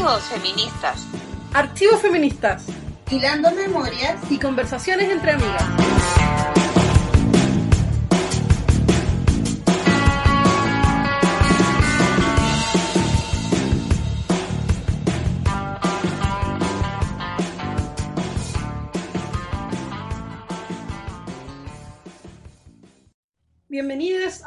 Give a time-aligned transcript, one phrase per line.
[0.00, 1.06] Archivos feministas.
[1.52, 2.64] Archivos feministas.
[3.10, 5.89] Hilando memorias y conversaciones entre amigas.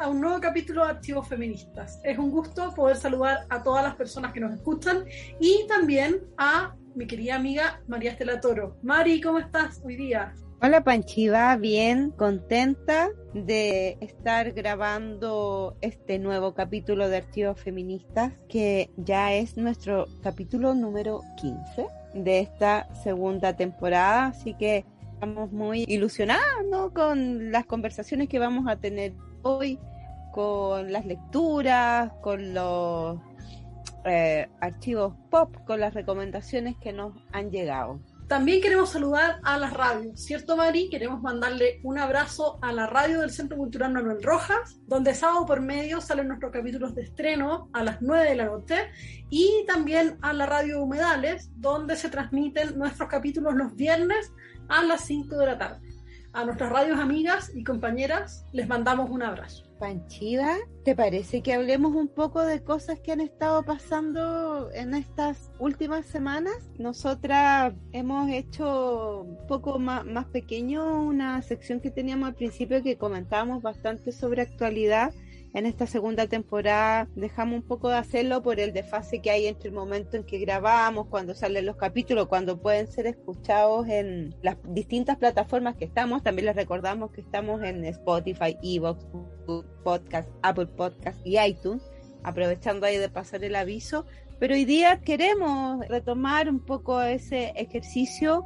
[0.04, 1.98] A un nuevo capítulo de Archivos Feministas.
[2.04, 5.06] Es un gusto poder saludar a todas las personas que nos escuchan
[5.40, 8.76] y también a mi querida amiga María Estela Toro.
[8.82, 10.34] Mari, ¿cómo estás hoy día?
[10.60, 19.32] Hola Panchiva, bien, contenta de estar grabando este nuevo capítulo de Archivos Feministas, que ya
[19.32, 24.84] es nuestro capítulo número 15 de esta segunda temporada, así que
[25.14, 29.14] estamos muy ilusionados con las conversaciones que vamos a tener
[29.44, 29.78] hoy,
[30.34, 33.20] con las lecturas, con los
[34.04, 38.00] eh, archivos pop, con las recomendaciones que nos han llegado.
[38.26, 40.90] También queremos saludar a las radios, ¿cierto Mari?
[40.90, 45.60] Queremos mandarle un abrazo a la radio del Centro Cultural Manuel Rojas, donde sábado por
[45.60, 48.90] medio salen nuestros capítulos de estreno a las 9 de la noche,
[49.30, 54.32] y también a la radio Humedales, donde se transmiten nuestros capítulos los viernes
[54.68, 55.88] a las 5 de la tarde.
[56.32, 59.64] A nuestras radios amigas y compañeras les mandamos un abrazo.
[59.78, 65.50] Panchiva, ¿te parece que hablemos un poco de cosas que han estado pasando en estas
[65.58, 66.70] últimas semanas?
[66.78, 72.96] Nosotras hemos hecho un poco más, más pequeño una sección que teníamos al principio que
[72.96, 75.12] comentábamos bastante sobre actualidad
[75.54, 79.68] en esta segunda temporada dejamos un poco de hacerlo por el desfase que hay entre
[79.68, 84.56] el momento en que grabamos, cuando salen los capítulos, cuando pueden ser escuchados en las
[84.64, 86.24] distintas plataformas que estamos.
[86.24, 89.06] También les recordamos que estamos en Spotify, Evox,
[89.84, 91.88] Podcast, Apple Podcast y iTunes,
[92.24, 94.06] aprovechando ahí de pasar el aviso.
[94.40, 98.44] Pero hoy día queremos retomar un poco ese ejercicio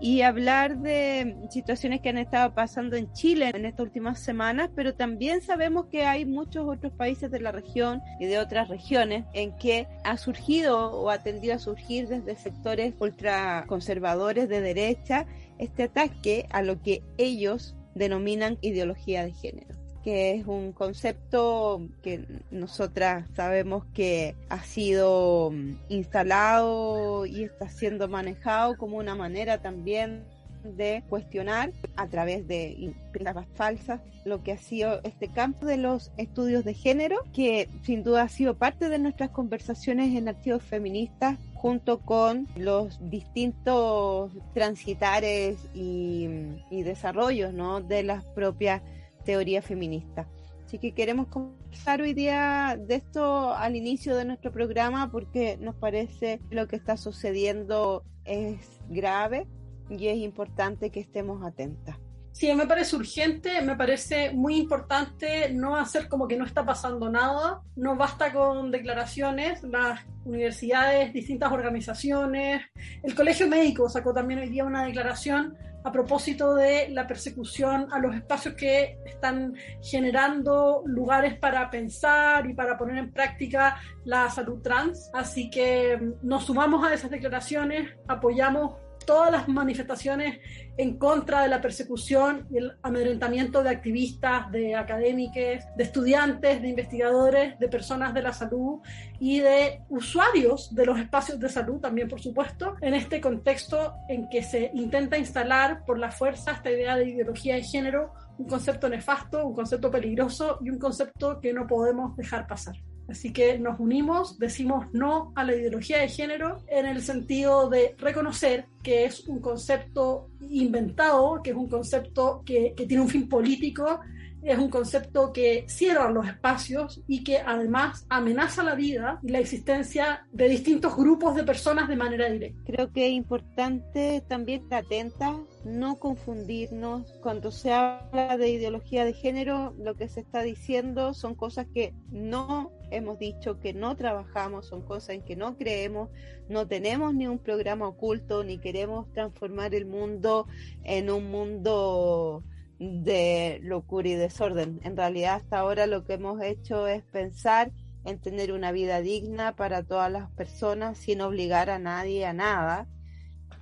[0.00, 4.94] y hablar de situaciones que han estado pasando en Chile en estas últimas semanas, pero
[4.94, 9.56] también sabemos que hay muchos otros países de la región y de otras regiones en
[9.58, 15.26] que ha surgido o ha tendido a surgir desde sectores ultraconservadores de derecha
[15.58, 19.79] este ataque a lo que ellos denominan ideología de género
[20.10, 28.08] que es un concepto que nosotras sabemos que ha sido mm, instalado y está siendo
[28.08, 30.24] manejado como una manera también
[30.64, 36.10] de cuestionar a través de pruebas falsas lo que ha sido este campo de los
[36.16, 41.38] estudios de género, que sin duda ha sido parte de nuestras conversaciones en archivos feministas
[41.54, 46.26] junto con los distintos transitares y,
[46.68, 47.80] y desarrollos ¿no?
[47.80, 48.82] de las propias
[49.24, 50.28] teoría feminista.
[50.64, 55.74] Así que queremos conversar hoy día de esto al inicio de nuestro programa porque nos
[55.74, 59.48] parece lo que está sucediendo es grave
[59.88, 61.96] y es importante que estemos atentas.
[62.32, 67.10] Sí, me parece urgente, me parece muy importante no hacer como que no está pasando
[67.10, 67.60] nada.
[67.74, 72.62] No basta con declaraciones, las universidades, distintas organizaciones,
[73.02, 77.98] el Colegio Médico sacó también hoy día una declaración a propósito de la persecución a
[77.98, 84.60] los espacios que están generando lugares para pensar y para poner en práctica la salud
[84.60, 85.10] trans.
[85.14, 88.74] Así que mm, nos sumamos a esas declaraciones, apoyamos
[89.06, 90.38] todas las manifestaciones
[90.76, 96.68] en contra de la persecución y el amedrentamiento de activistas, de académicos, de estudiantes, de
[96.68, 98.80] investigadores, de personas de la salud
[99.18, 104.28] y de usuarios de los espacios de salud también, por supuesto, en este contexto en
[104.28, 108.88] que se intenta instalar por la fuerza esta idea de ideología de género, un concepto
[108.88, 112.76] nefasto, un concepto peligroso y un concepto que no podemos dejar pasar.
[113.10, 117.94] Así que nos unimos, decimos no a la ideología de género en el sentido de
[117.98, 123.28] reconocer que es un concepto inventado, que es un concepto que, que tiene un fin
[123.28, 124.00] político
[124.42, 129.38] es un concepto que cierra los espacios y que además amenaza la vida y la
[129.38, 132.60] existencia de distintos grupos de personas de manera directa.
[132.64, 137.12] Creo que es importante también estar atenta, no confundirnos.
[137.22, 141.92] Cuando se habla de ideología de género, lo que se está diciendo son cosas que
[142.10, 146.10] no hemos dicho, que no trabajamos, son cosas en que no creemos,
[146.48, 150.46] no tenemos ni un programa oculto, ni queremos transformar el mundo
[150.84, 152.44] en un mundo
[152.78, 154.80] de locura y desorden.
[154.84, 157.72] En realidad hasta ahora lo que hemos hecho es pensar
[158.04, 162.88] en tener una vida digna para todas las personas sin obligar a nadie a nada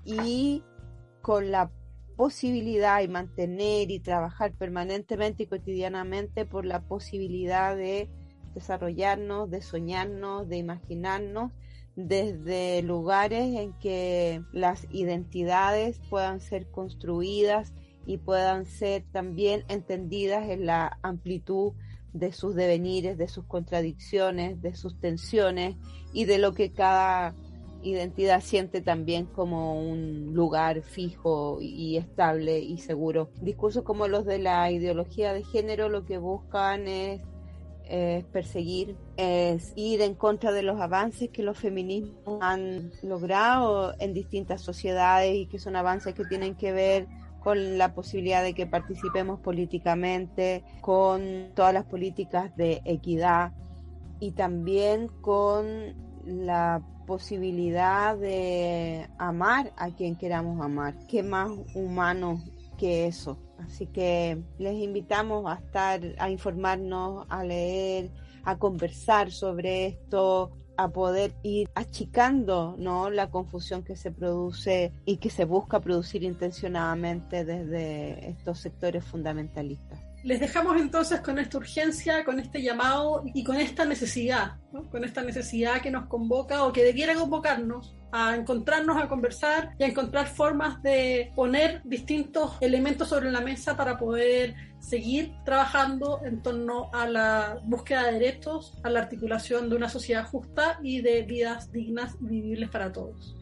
[0.04, 0.62] y
[1.20, 1.70] con la
[2.16, 8.08] posibilidad y mantener y trabajar permanentemente y cotidianamente por la posibilidad de
[8.55, 11.53] desarrollarnos, de soñarnos, de imaginarnos
[11.99, 17.73] desde lugares en que las identidades puedan ser construidas
[18.06, 21.73] y puedan ser también entendidas en la amplitud
[22.12, 25.77] de sus devenires, de sus contradicciones, de sus tensiones
[26.12, 27.35] y de lo que cada
[27.83, 33.31] identidad siente también como un lugar fijo y estable y seguro.
[33.41, 37.21] Discursos como los de la ideología de género lo que buscan es
[37.88, 44.14] es perseguir, es ir en contra de los avances que los feminismos han logrado en
[44.14, 47.06] distintas sociedades y que son avances que tienen que ver
[47.40, 53.52] con la posibilidad de que participemos políticamente, con todas las políticas de equidad
[54.20, 55.94] y también con
[56.25, 60.94] la posibilidad de amar a quien queramos amar.
[61.08, 62.43] ¿Qué más humano
[62.76, 63.38] que eso?
[63.58, 68.10] Así que les invitamos a estar, a informarnos, a leer,
[68.44, 73.10] a conversar sobre esto, a poder ir achicando ¿no?
[73.10, 79.99] la confusión que se produce y que se busca producir intencionadamente desde estos sectores fundamentalistas.
[80.22, 84.58] Les dejamos entonces con esta urgencia, con este llamado y con esta necesidad,
[84.90, 89.84] con esta necesidad que nos convoca o que debiera convocarnos a encontrarnos, a conversar y
[89.84, 96.43] a encontrar formas de poner distintos elementos sobre la mesa para poder seguir trabajando en
[96.43, 101.22] torno a la búsqueda de derechos, a la articulación de una sociedad justa y de
[101.22, 103.37] vidas dignas y vivibles para todos.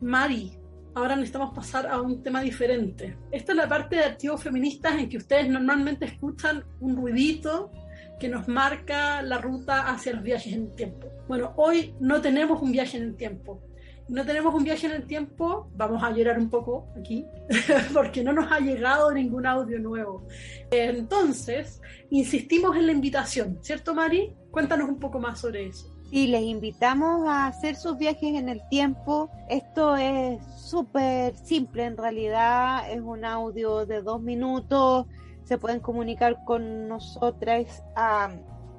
[0.00, 0.52] Mari,
[0.94, 3.16] ahora necesitamos pasar a un tema diferente.
[3.30, 7.72] Esta es la parte de archivos feministas en que ustedes normalmente escuchan un ruidito
[8.20, 11.15] que nos marca la ruta hacia los viajes en tiempo.
[11.28, 13.60] Bueno, hoy no tenemos un viaje en el tiempo.
[14.08, 17.26] No tenemos un viaje en el tiempo, vamos a llorar un poco aquí,
[17.92, 20.28] porque no nos ha llegado ningún audio nuevo.
[20.70, 24.32] Entonces, insistimos en la invitación, ¿cierto Mari?
[24.52, 25.92] Cuéntanos un poco más sobre eso.
[26.08, 29.28] Sí, les invitamos a hacer sus viajes en el tiempo.
[29.48, 35.06] Esto es súper simple en realidad, es un audio de dos minutos.
[35.42, 38.30] Se pueden comunicar con nosotras a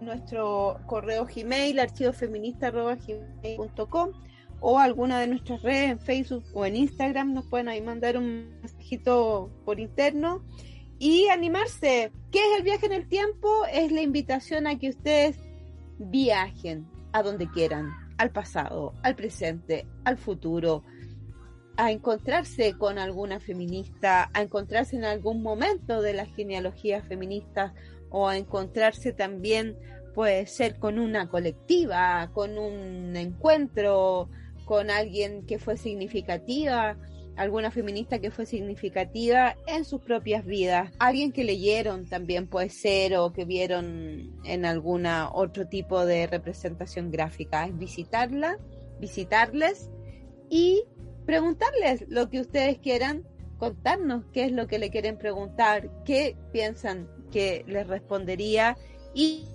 [0.02, 4.12] nuestro correo Gmail, archivofeminista.gmail.com
[4.60, 7.34] o alguna de nuestras redes en Facebook o en Instagram.
[7.34, 10.44] Nos pueden ahí mandar un mensajito por interno
[11.00, 12.12] y animarse.
[12.32, 13.66] ¿Qué es el viaje en el tiempo?
[13.72, 15.38] Es la invitación a que ustedes
[16.00, 20.84] viajen a donde quieran, al pasado, al presente, al futuro,
[21.78, 27.76] a encontrarse con alguna feminista, a encontrarse en algún momento de la genealogía feminista
[28.09, 29.77] o encontrarse también
[30.13, 34.30] puede ser con una colectiva, con un encuentro,
[34.65, 36.98] con alguien que fue significativa
[37.38, 43.15] alguna feminista que fue significativa en sus propias vidas, alguien que leyeron también puede ser
[43.15, 48.57] o que vieron en alguna otro tipo de representación gráfica, es visitarla,
[49.00, 49.92] visitarles
[50.50, 50.83] y
[51.25, 53.24] preguntarles lo que ustedes quieran,
[53.59, 58.78] contarnos qué es lo que le quieren preguntar, qué piensan que les respondería
[59.14, 59.46] y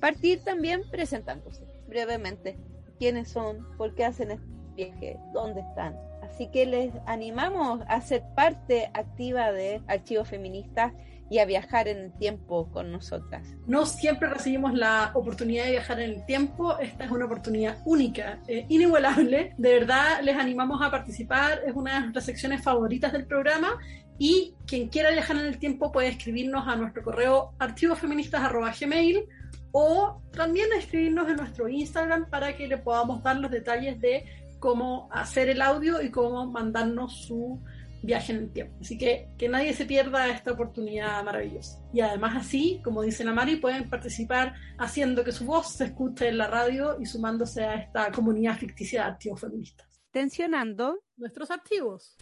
[0.00, 2.56] partir también presentándose brevemente
[2.98, 4.46] quiénes son, por qué hacen este
[4.76, 10.92] viaje, dónde están, Así que les animamos a ser parte activa de Archivos Feministas
[11.30, 13.46] y a viajar en el tiempo con nosotras.
[13.66, 18.38] No siempre recibimos la oportunidad de viajar en el tiempo, esta es una oportunidad única,
[18.46, 23.26] eh, inigualable, de verdad les animamos a participar, es una de nuestras secciones favoritas del
[23.26, 23.78] programa
[24.18, 29.24] y quien quiera viajar en el tiempo puede escribirnos a nuestro correo archivosfeministas.gmail
[29.72, 34.24] o también escribirnos en nuestro Instagram para que le podamos dar los detalles de
[34.58, 37.62] cómo hacer el audio y cómo mandarnos su
[38.02, 38.76] viaje en el tiempo.
[38.80, 41.80] Así que que nadie se pierda esta oportunidad maravillosa.
[41.92, 46.28] Y además así, como dice la Mari, pueden participar haciendo que su voz se escuche
[46.28, 49.88] en la radio y sumándose a esta comunidad ficticia de archivos feministas.
[50.10, 52.16] Tensionando nuestros archivos.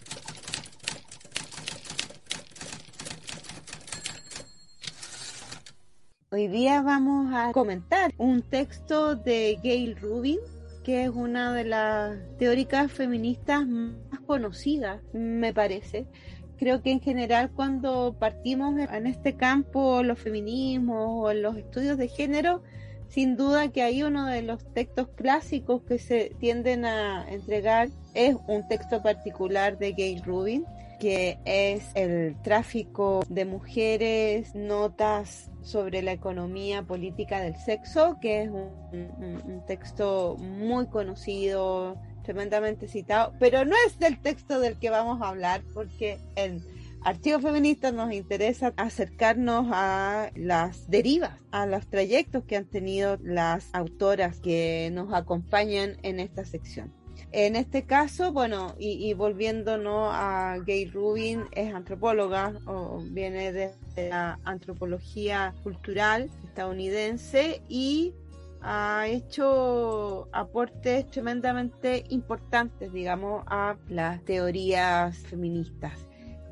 [6.32, 10.40] Hoy día vamos a comentar un texto de Gail Rubin
[10.82, 16.08] que es una de las teóricas feministas más conocidas, me parece.
[16.58, 22.08] Creo que en general cuando partimos en este campo, los feminismos o los estudios de
[22.08, 22.60] género,
[23.08, 28.34] sin duda que hay uno de los textos clásicos que se tienden a entregar es
[28.48, 30.64] un texto particular de Gail Rubin,
[30.98, 38.50] que es el tráfico de mujeres, notas sobre la economía política del sexo, que es
[38.50, 45.28] un, texto muy conocido, tremendamente citado, pero no es del texto del que vamos a
[45.28, 46.62] hablar, porque en
[47.02, 53.68] Archivos Feministas nos interesa acercarnos a las derivas, a los trayectos que han tenido las
[53.74, 56.95] autoras que nos acompañan en esta sección.
[57.32, 62.54] En este caso, bueno, y, volviéndonos a Gay Rubin, es antropóloga
[63.10, 68.14] viene de la antropología cultural estadounidense y
[68.62, 75.92] ha hecho aportes tremendamente importantes, digamos, a las teorías feministas.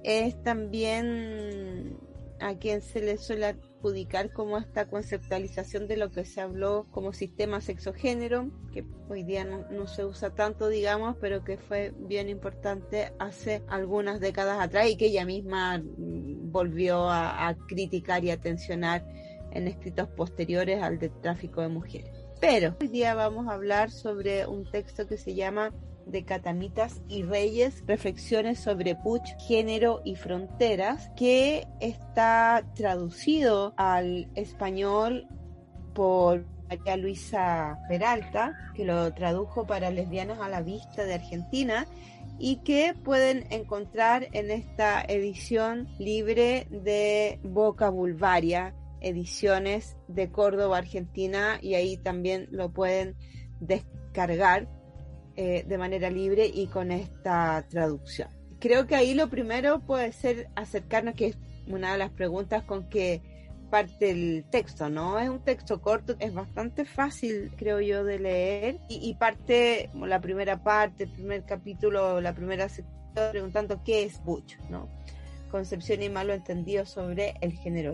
[0.02, 1.96] Es también
[2.40, 7.12] a quien se le suele adjudicar como esta conceptualización de lo que se habló como
[7.12, 13.12] sistema sexogénero, que hoy día no, se usa tanto, digamos, pero que fue bien importante
[13.18, 19.04] hace algunas décadas atrás y que ella misma mm, volvió a, criticar y a tensionar
[19.50, 22.10] en escritos posteriores al de tráfico de mujeres.
[22.40, 25.72] Pero hoy día vamos a hablar sobre un texto que se llama
[26.06, 35.26] de Catamitas y Reyes, reflexiones sobre Puch, género y fronteras, que está traducido al español
[35.94, 41.86] por María Luisa Peralta, que lo tradujo para lesbianas a la vista de Argentina
[42.38, 51.58] y que pueden encontrar en esta edición libre de Boca Bulvaria, ediciones de Córdoba, Argentina,
[51.60, 53.14] y ahí también lo pueden
[53.60, 54.68] descargar
[55.36, 58.28] eh, de manera libre y con esta traducción.
[58.60, 62.88] Creo que ahí lo primero puede ser acercarnos, que es una de las preguntas con
[62.88, 63.20] que
[63.70, 65.18] parte el texto, ¿no?
[65.18, 70.20] Es un texto corto, es bastante fácil, creo yo, de leer y, parte, como la
[70.20, 72.94] primera parte, el primer capítulo, la primera sección,
[73.32, 74.88] preguntando qué es Butch, ¿no?
[75.50, 77.92] Concepción y malo entendido sobre el género.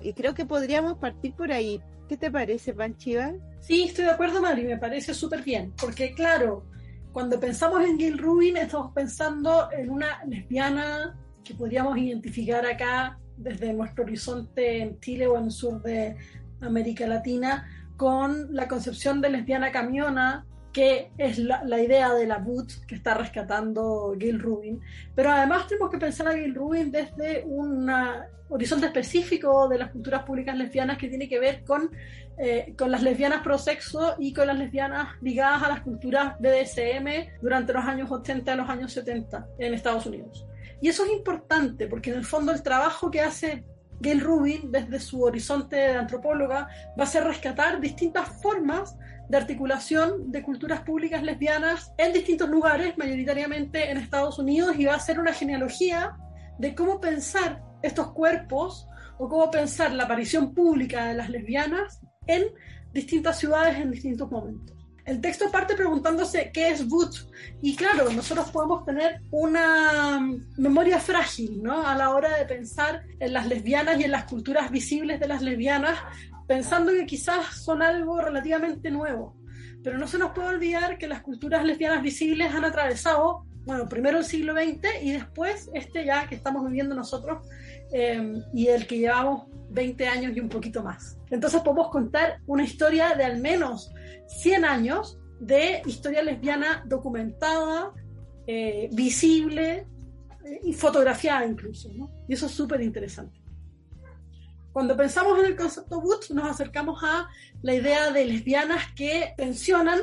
[0.00, 3.32] Y creo que podríamos partir por ahí, ¿Qué te parece, Panchiva?
[3.60, 6.64] Sí, estoy de acuerdo, Mari, me parece súper bien, porque claro,
[7.12, 13.72] cuando pensamos en Gail Rubin, estamos pensando en una lesbiana que podríamos identificar acá desde
[13.72, 16.16] nuestro horizonte en Chile o en el sur de
[16.60, 22.84] América Latina, con la concepción de lesbiana camiona, que es la, idea de la boot
[22.86, 24.78] que está rescatando Gail Rubin.
[25.14, 30.24] Pero además tenemos que pensar a Gail Rubin desde una horizonte específico de las culturas
[30.24, 31.90] públicas lesbianas que tiene que ver con,
[32.36, 37.40] eh, con las lesbianas pro sexo y con las lesbianas ligadas a las culturas BDSM
[37.40, 40.44] durante los años 80 a los años 70 en Estados Unidos.
[40.82, 43.64] Y eso es importante porque en el fondo el trabajo que hace
[44.00, 46.68] Gail Rubin desde su horizonte de antropóloga
[47.00, 48.94] va a ser rescatar distintas formas
[49.28, 54.94] de articulación de culturas públicas lesbianas en distintos lugares, mayoritariamente en Estados Unidos, y va
[54.94, 56.16] a ser una genealogía
[56.58, 62.44] de cómo pensar estos cuerpos o cómo pensar la aparición pública de las lesbianas en
[62.92, 64.76] distintas ciudades en distintos momentos.
[65.04, 67.26] El texto parte preguntándose qué es Butch
[67.62, 70.20] y claro, nosotros podemos tener una
[70.56, 71.86] memoria frágil ¿no?
[71.86, 75.42] a la hora de pensar en las lesbianas y en las culturas visibles de las
[75.42, 75.96] lesbianas,
[76.46, 79.36] pensando que quizás son algo relativamente nuevo.
[79.82, 84.18] Pero no se nos puede olvidar que las culturas lesbianas visibles han atravesado, bueno, primero
[84.18, 87.46] el siglo XX y después este ya que estamos viviendo nosotros,
[87.92, 91.18] Em, y el que llevamos 20 años y un poquito más.
[91.30, 93.92] Entonces podemos contar una historia de al menos
[94.26, 97.92] 100 años de historia lesbiana documentada,
[98.46, 99.86] eh, visible
[100.44, 101.88] eh, y fotografiada incluso.
[102.28, 103.38] Y eso es súper interesante.
[104.76, 107.30] Cuando pensamos en el concepto Butch, nos acercamos a
[107.62, 109.98] la idea de lesbianas que tensionan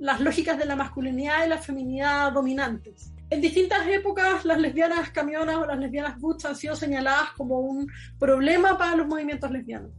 [0.00, 3.12] las lógicas de la masculinidad y la feminidad dominantes.
[3.30, 7.86] En distintas épocas, las lesbianas camionas o las lesbianas butch han sido señaladas como un
[8.18, 9.92] problema para los movimientos lesbianos.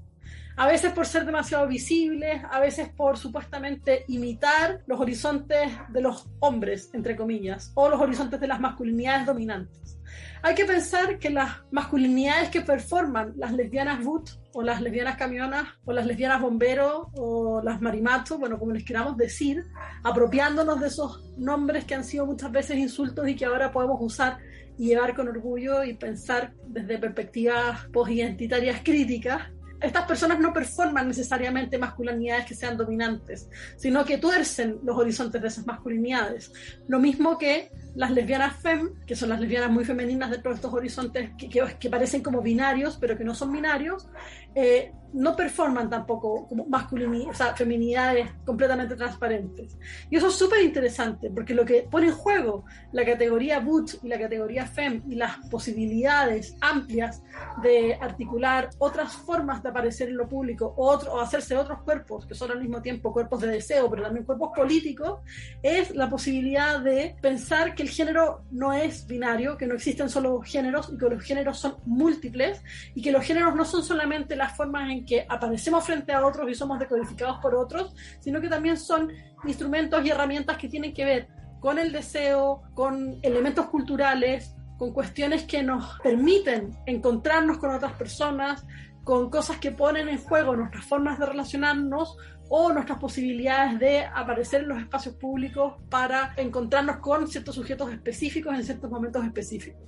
[0.57, 6.27] A veces por ser demasiado visibles, a veces por supuestamente imitar los horizontes de los
[6.41, 9.96] hombres, entre comillas, o los horizontes de las masculinidades dominantes.
[10.41, 15.67] Hay que pensar que las masculinidades que performan las lesbianas boot o las lesbianas camionas
[15.85, 19.65] o las lesbianas bomberos o las marimatos, bueno, como les queramos decir,
[20.03, 24.37] apropiándonos de esos nombres que han sido muchas veces insultos y que ahora podemos usar
[24.77, 29.41] y llevar con orgullo y pensar desde perspectivas posidentitarias críticas,
[29.81, 35.47] estas personas no performan necesariamente masculinidades que sean dominantes, sino que tuercen los horizontes de
[35.47, 36.51] esas masculinidades.
[36.87, 40.71] Lo mismo que las lesbianas fem, que son las lesbianas muy femeninas dentro de estos
[40.71, 44.07] horizontes que, que, parecen como binarios, pero que no son binarios,
[44.53, 49.77] eh, no performan tampoco como masculinidad, o sea, feminidades completamente transparentes.
[50.11, 54.09] Y eso es súper interesante, porque lo que pone en juego la categoría Butch y
[54.09, 57.23] la categoría Fem y las posibilidades amplias
[57.63, 62.35] de articular otras formas de aparecer en lo público otro, o hacerse otros cuerpos, que
[62.35, 65.21] son al mismo tiempo cuerpos de deseo, pero también cuerpos políticos,
[65.63, 70.41] es la posibilidad de pensar que el género no es binario, que no existen solo
[70.41, 72.61] géneros y que los géneros son múltiples
[72.93, 76.49] y que los géneros no son solamente las formas en que aparecemos frente a otros
[76.49, 79.11] y somos decodificados por otros, sino que también son
[79.45, 81.27] instrumentos y herramientas que tienen que ver
[81.61, 88.65] con el deseo, con elementos culturales, con cuestiones que nos permiten encontrarnos con otras personas,
[89.03, 92.17] con cosas que ponen en juego nuestras formas de relacionarnos
[92.49, 98.55] o nuestras posibilidades de aparecer en los espacios públicos para encontrarnos con ciertos sujetos específicos
[98.55, 99.81] en ciertos momentos específicos.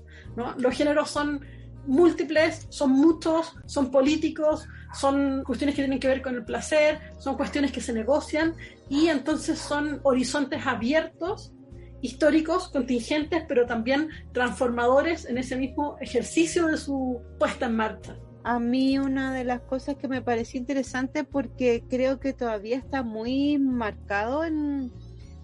[0.58, 1.42] Los géneros son
[1.86, 7.36] múltiples, son muchos, son políticos, son cuestiones que tienen que ver con el placer, son
[7.36, 8.56] cuestiones que se negocian
[8.90, 11.54] y entonces son horizontes abiertos,
[12.02, 18.18] históricos, contingentes, pero también transformadores en ese mismo ejercicio de su puesta en marcha.
[18.44, 23.04] A mí una de las cosas que me pareció interesante porque creo que todavía está
[23.04, 24.92] muy marcado en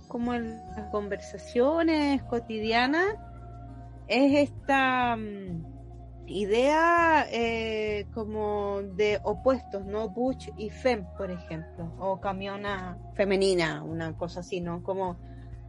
[0.07, 3.15] como en las conversaciones cotidianas
[4.07, 10.09] es esta mm, idea eh, como de opuestos, ¿no?
[10.09, 14.83] Butch y Fem, por ejemplo, o camiona femenina, una cosa así, ¿no?
[14.83, 15.17] Como,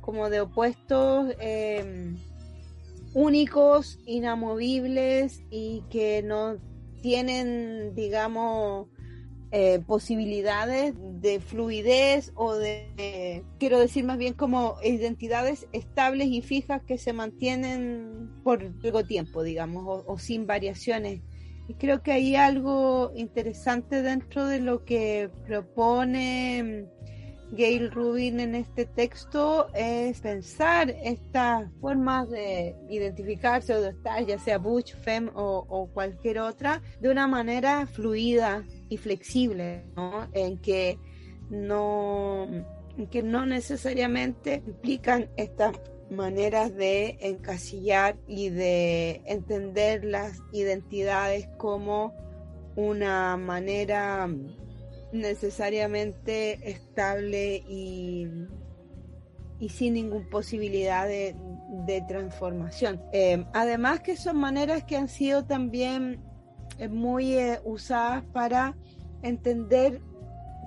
[0.01, 2.17] como de opuestos em,
[3.15, 6.57] únicos, inamovibles y que no
[7.03, 8.89] tienen, digamos,
[9.53, 16.83] eh, posibilidades de fluidez o de, quiero decir más bien como identidades estables y fijas
[16.83, 21.23] que se mantienen por largo tiempo, digamos, o, sin variaciones.
[21.69, 26.87] Y creo que hay algo interesante dentro de lo que propone
[27.53, 34.39] Gail Rubin en este texto es pensar estas formas de identificarse o de estar, ya
[34.39, 40.29] sea Butch, Fem o, cualquier otra, de una manera fluida, y flexible, ¿no?
[40.33, 40.99] En que
[41.51, 42.49] no,
[43.11, 45.77] que no necesariamente implican estas
[46.11, 52.15] maneras de encasillar y de entender las identidades como
[52.77, 54.29] una manera
[55.21, 58.29] necesariamente estable y,
[59.59, 61.35] y sin ninguna posibilidad de,
[62.09, 63.01] transformación.
[63.13, 66.21] Eh, además que son maneras que han sido también
[66.91, 68.77] muy eh, usadas para
[69.23, 70.01] entender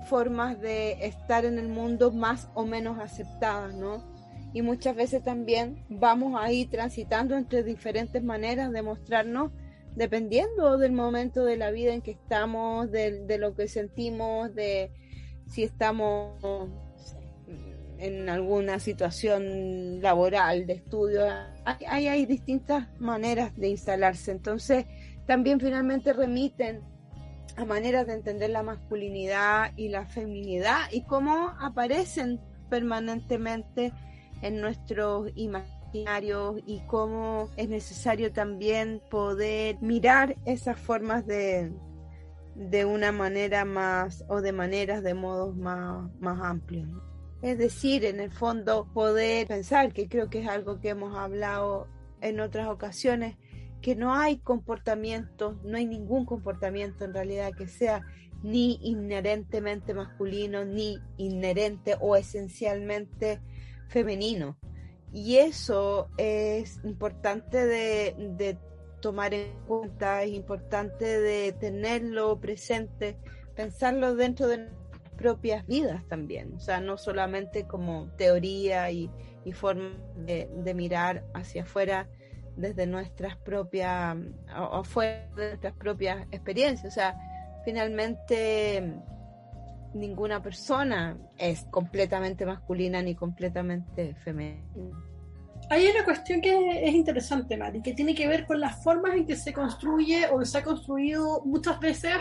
[0.06, 4.04] formas de estar en el mundo más o menos aceptadas, ¿no?
[4.52, 9.52] Y muchas veces también vamos ahí transitando entre diferentes maneras de mostrarnos,
[9.96, 14.92] dependiendo del momento de la vida en que estamos, de, lo que sentimos, de
[15.48, 16.68] si estamos
[17.98, 21.22] en alguna situación laboral, de estudio.
[21.64, 24.30] Hay, hay distintas maneras de instalarse.
[24.30, 24.86] Entonces,
[25.26, 26.82] también finalmente remiten
[27.56, 33.92] a maneras de entender la masculinidad y la feminidad y cómo aparecen permanentemente
[34.40, 35.30] en nuestros
[35.92, 41.72] y cómo es necesario también poder mirar esas formas de,
[42.54, 46.88] de una manera más o de maneras de modos más, más amplios.
[47.42, 51.88] Es decir, en el fondo poder pensar, que creo que es algo que hemos hablado
[52.20, 53.36] en otras ocasiones,
[53.80, 58.02] que no hay comportamiento, no hay ningún comportamiento en realidad que sea
[58.42, 63.40] ni inherentemente masculino, ni inherente o esencialmente
[63.88, 64.58] femenino.
[65.12, 68.58] Y eso es importante de,
[69.00, 73.16] tomar en cuenta, es importante de tenerlo presente,
[73.56, 79.10] pensarlo dentro de nuestras propias vidas también, o sea, no solamente como teoría y,
[79.52, 82.08] forma de mirar hacia afuera,
[82.56, 84.16] desde nuestras propias,
[84.56, 86.92] o, fuera de nuestras propias experiencias.
[86.92, 87.16] O sea,
[87.64, 88.94] finalmente
[89.94, 94.64] ninguna persona es completamente masculina ni completamente femenina.
[95.68, 99.26] Hay una cuestión que es interesante, Mari, que tiene que ver con las formas en
[99.26, 102.14] que se construye o se ha construido muchas veces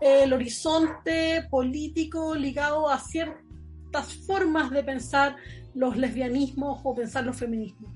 [0.00, 5.36] el horizonte político ligado a ciertas formas de pensar
[5.74, 7.92] los lesbianismos o pensar los feminismos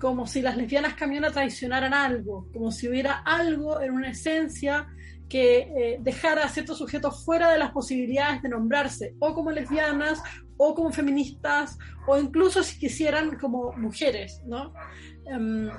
[0.00, 4.88] como si las lesbianas camionas traicionaran algo, como si hubiera algo en una esencia
[5.28, 10.22] que eh, dejara a ciertos sujetos fuera de las posibilidades de nombrarse o como lesbianas
[10.56, 14.72] o como feministas o incluso si quisieran como mujeres, ¿no?
[15.26, 15.70] Em,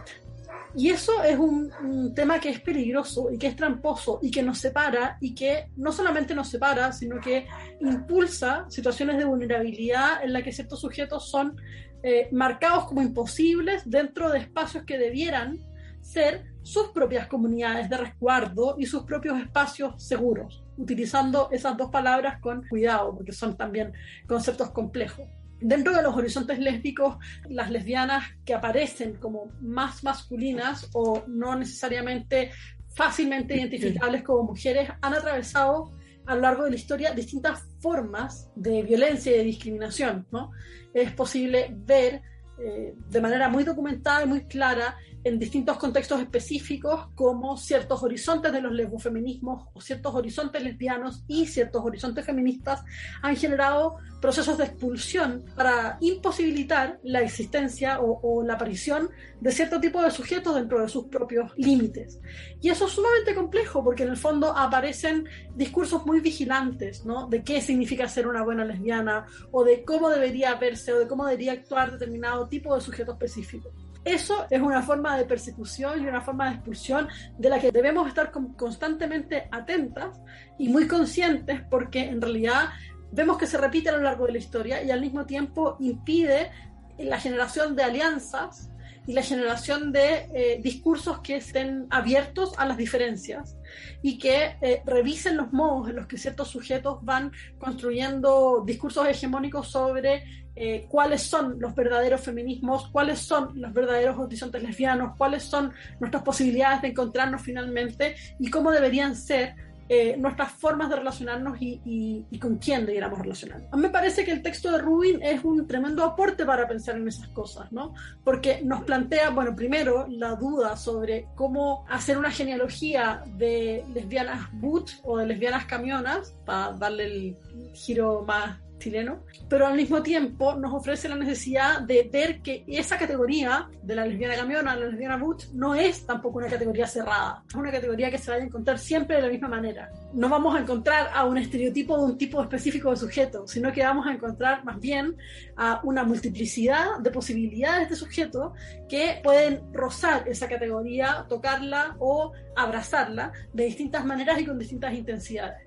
[0.75, 1.71] Y eso es un,
[2.13, 5.91] tema que es peligroso y que es tramposo y que nos separa y que no
[5.91, 7.47] solamente nos separa, sino que
[7.81, 11.55] impulsa situaciones de vulnerabilidad en la que ciertos sujetos son
[12.03, 15.59] eh, marcados como imposibles dentro de espacios que debieran
[16.01, 22.41] ser sus propias comunidades de resguardo y sus propios espacios seguros, utilizando esas dos palabras
[22.41, 23.93] con cuidado, porque son también
[24.27, 25.25] conceptos complejos.
[25.61, 27.15] Dentro de los horizontes lésbicos,
[27.47, 32.51] las lesbianas que aparecen como más masculinas o no necesariamente
[32.89, 35.93] fácilmente identificables como mujeres han atravesado
[36.25, 40.27] a lo largo de la historia distintas formas de violencia y de discriminación.
[40.31, 40.51] ¿no?
[40.93, 42.21] Es posible ver
[42.59, 44.97] eh, de manera muy documentada y muy clara
[45.27, 51.45] en distintos contextos específicos como ciertos horizontes de los lesbofeminismos o ciertos horizontes lesbianos y
[51.45, 52.83] ciertos horizontes feministas
[53.21, 59.09] han generado procesos de expulsión para imposibilitar la existencia o, la aparición
[59.39, 62.19] de cierto tipo de sujetos dentro de sus propios límites.
[62.61, 67.27] Y eso es sumamente complejo porque en el fondo aparecen discursos muy vigilantes, ¿no?
[67.27, 71.25] De qué significa ser una buena lesbiana o de cómo debería verse o de cómo
[71.25, 73.71] debería actuar determinado tipo de sujeto específico.
[74.07, 78.07] Eso es una forma de persecución y una forma de expulsión de la que debemos
[78.07, 80.21] estar constantemente atentas
[80.57, 82.69] y muy conscientes porque en realidad
[83.11, 86.51] vemos que se repite a lo largo de la historia y al mismo tiempo impide
[86.97, 88.69] la generación de alianzas
[89.07, 93.56] y la generación de eh, discursos que estén abiertos a las diferencias
[94.01, 99.67] y que eh, revisen los modos en los que ciertos sujetos van construyendo discursos hegemónicos
[99.69, 100.23] sobre
[100.59, 106.23] eh, cuáles son los verdaderos feminismos, cuáles son los verdaderos horizontes lesbianos, cuáles son nuestras
[106.23, 109.53] posibilidades de encontrarnos finalmente y cómo deberían ser
[109.89, 113.71] eh, nuestras formas de relacionarnos y, con quién debiéramos relacionarnos.
[113.71, 117.07] A me parece que el texto de Rubin es un tremendo aporte para pensar en
[117.07, 117.93] esas cosas, ¿no?
[118.23, 124.91] Porque nos plantea, bueno, primero la duda sobre cómo hacer una genealogía de lesbianas boot
[125.03, 127.37] o de lesbianas camionas, para darle el
[127.73, 132.97] giro más chileno, pero al mismo tiempo nos ofrece la necesidad de ver que esa
[132.97, 137.55] categoría de la lesbiana camiona, la lesbiana boot, no es tampoco una categoría cerrada, es
[137.55, 139.91] una categoría que se vaya a encontrar siempre de la misma manera.
[140.13, 143.83] No vamos a encontrar a un estereotipo de un tipo específico de sujeto, sino que
[143.83, 145.15] vamos a encontrar más bien
[145.55, 148.53] a una multiplicidad de posibilidades de sujeto
[148.87, 155.66] que pueden rozar esa categoría, tocarla o abrazarla de distintas maneras y con distintas intensidades.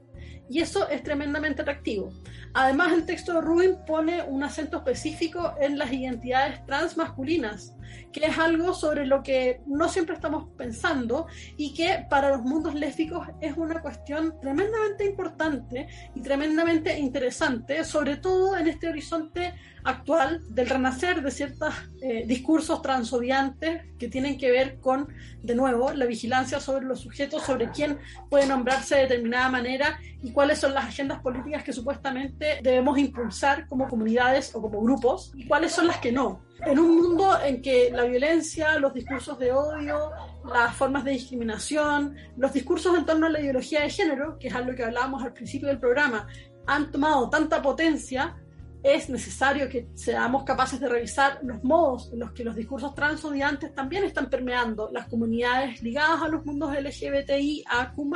[0.51, 2.13] Y eso es tremendamente atractivo.
[2.55, 7.77] Además, el texto de Rubin pone un acento específico en las identidades transmasculinas,
[8.13, 11.27] que es algo sobre lo que no siempre estamos pensando
[11.57, 18.17] y que para los mundos lésbicos es una cuestión tremendamente importante y tremendamente interesante, sobre
[18.17, 24.51] todo en este horizonte actual del renacer de ciertos eh, discursos transodiantes que tienen que
[24.51, 25.09] ver con,
[25.43, 27.99] de nuevo, la vigilancia sobre los sujetos, sobre quién
[28.29, 33.67] puede nombrarse de determinada manera y cuáles son las agendas políticas que supuestamente debemos impulsar
[33.69, 36.43] como comunidades o como grupos y cuáles son las que no.
[36.67, 40.11] En un mundo en que la violencia, los discursos de odio,
[40.45, 44.55] las formas de discriminación, los discursos en torno a la ideología de género, que es
[44.55, 46.27] algo que hablábamos al principio del programa,
[46.67, 48.37] han tomado tanta potencia,
[48.83, 53.75] es necesario que seamos capaces de revisar los modos en los que los discursos transodiantes
[53.75, 58.11] también están permeando las comunidades ligadas a los mundos LGBTI, a Q+,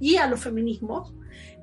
[0.00, 1.14] y a los feminismos,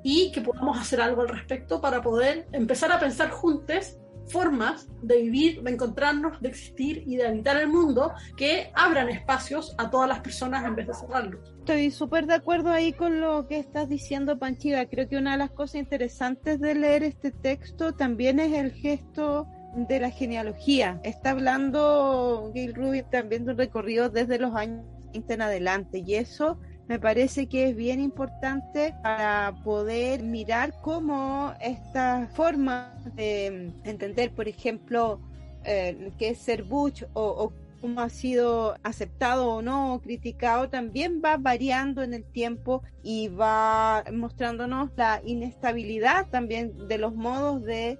[0.04, 3.98] y que podamos hacer algo al respecto para poder empezar a pensar juntos
[4.30, 9.76] formas de vivir, de encontrarnos, de existir y de habitar el mundo que abran espacios
[9.78, 11.54] a todas las personas en vez de cerrarlos.
[11.60, 14.86] Estoy súper de acuerdo ahí con lo que estás diciendo, Panchiga.
[14.86, 19.48] Creo que una de las cosas interesantes de leer este texto también es el gesto
[19.76, 21.00] de la genealogía.
[21.04, 26.16] Está hablando Gail Rubin también de un recorrido desde los años 20 en adelante y
[26.16, 26.60] eso
[26.90, 34.48] me parece que es bien importante para poder mirar cómo esta forma de entender, por
[34.48, 35.22] ejemplo,
[35.66, 41.22] eh, qué es ser butch o, o cómo ha sido aceptado o no, criticado, también
[41.24, 48.00] va variando en el tiempo y va mostrándonos la inestabilidad también de los modos de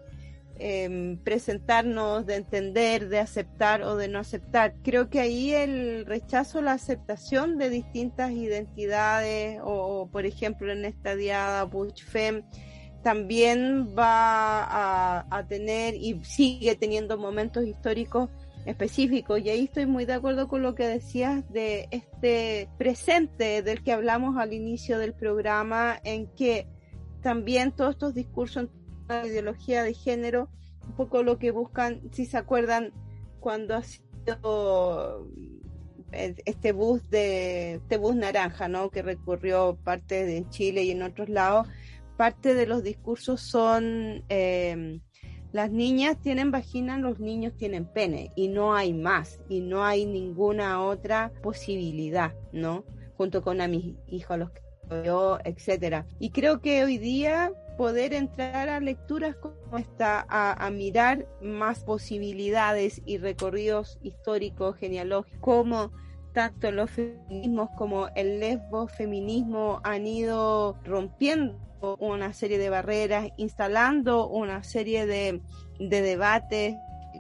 [0.60, 4.76] eh, presentarnos, de entender, de aceptar o de no aceptar.
[4.84, 11.16] Creo que ahí el rechazo, la aceptación de distintas identidades o, por ejemplo en esta
[11.16, 12.44] diada Butch Femme,
[13.04, 18.30] también va a, a, tener y sigue teniendo momentos históricos
[18.66, 19.40] específicos.
[19.40, 23.94] Y ahí estoy muy de acuerdo con lo que decías de este presente del que
[23.94, 26.68] hablamos al inicio del programa, en que
[27.22, 28.68] también todos estos discursos
[29.10, 30.50] ideología de género,
[30.88, 32.94] un poco lo que buscan, si se acuerdan,
[33.40, 35.28] cuando ha sido
[36.12, 38.90] este bus de este bus naranja, ¿no?
[38.90, 41.68] Que recurrió parte de Chile y en otros lados.
[42.18, 45.00] Parte de los discursos son eh,
[45.52, 50.06] las niñas tienen vagina, los niños tienen pene y no hay más y no hay
[50.06, 52.84] ninguna otra posibilidad, ¿no?
[53.18, 54.62] Junto con a mis hijos, los que
[55.06, 56.06] yo, etcétera.
[56.20, 63.02] Y creo que hoy día poder entrar a lecturas como esta, a, mirar más posibilidades
[63.06, 65.94] y recorridos históricos, genealógicos, como
[66.34, 71.58] tanto los feminismos como el lesbo feminismo han ido rompiendo
[72.00, 75.42] una serie de barreras, instalando una serie de,
[75.80, 76.76] de debates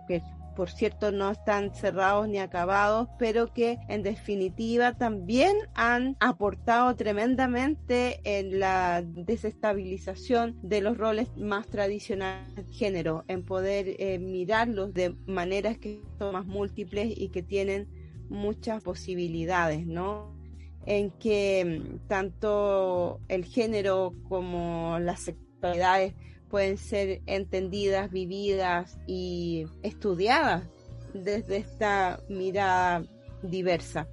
[0.09, 0.21] que
[0.59, 8.19] por cierto no están cerrados ni acabados, pero que en definitiva también han aportado tremendamente
[8.25, 15.15] en la desestabilización de los roles más tradicionales de género, en poder eh, mirarlos de
[15.27, 17.87] maneras que son más múltiples y que tienen
[18.27, 20.37] muchas posibilidades, ¿no?
[20.85, 26.15] en que mm, tanto el género como las sexualidades
[26.49, 30.67] pueden ser entendidas, vividas y estudiadas
[31.13, 33.05] desde esta mirada
[33.43, 34.07] diversa.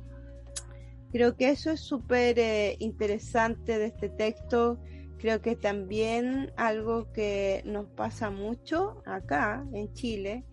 [1.13, 4.79] Creo que eso es súper eh, interesante de este texto.
[5.19, 10.45] Creo que también algo que nos pasa mucho acá en Chile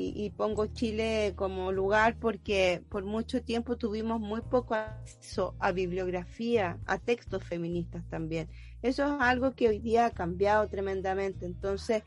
[0.00, 6.78] y, pongo Chile como lugar porque por mucho tiempo tuvimos muy poco acceso a bibliografía,
[6.86, 8.48] a textos feministas también.
[8.82, 11.46] Eso es algo que hoy día ha cambiado tremendamente.
[11.46, 12.02] Entonces,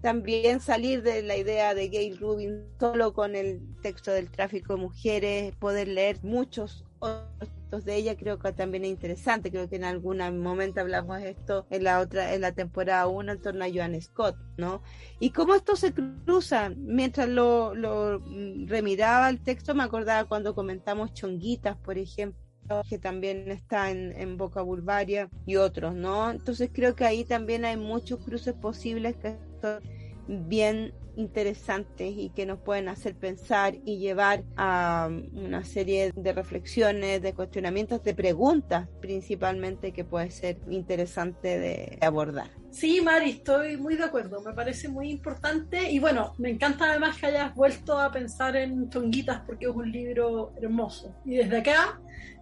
[0.00, 4.80] también salir de la idea de Gail Rubin solo con el texto del tráfico de
[4.80, 9.50] mujeres, poder leer muchos otros de ella creo que también es interesante.
[9.50, 13.42] Creo que en algún momento hablamos esto en la otra, en la temporada 1 en
[13.42, 14.82] torno a Joan Scott, ¿no?
[15.20, 16.70] Y cómo esto se cruza.
[16.76, 18.18] Mientras lo, lo
[18.66, 22.47] remiraba el texto, me acordaba cuando comentamos chonguitas, por ejemplo
[22.88, 26.30] que también está en, en Boca Bulvaria y otros, ¿no?
[26.30, 29.80] Entonces creo que ahí también hay muchos cruces posibles que son
[30.28, 37.20] bien interesantes y que nos pueden hacer pensar y llevar a una serie de reflexiones,
[37.20, 42.50] de cuestionamientos, de preguntas principalmente que puede ser interesante de abordar.
[42.70, 47.16] Sí, Mari, estoy muy de acuerdo, me parece muy importante y bueno, me encanta además
[47.18, 51.16] que hayas vuelto a pensar en Tonguitas porque es un libro hermoso.
[51.24, 51.98] Y desde acá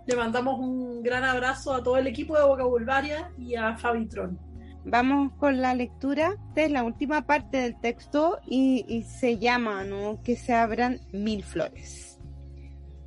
[0.06, 4.38] le mandamos un gran abrazo a todo el equipo de Boca Bulvaria y a Fabitron.
[4.84, 6.36] Vamos con la lectura.
[6.48, 10.20] Esta es la última parte del texto y, se llama ¿no?
[10.22, 12.20] Que se abran mil flores.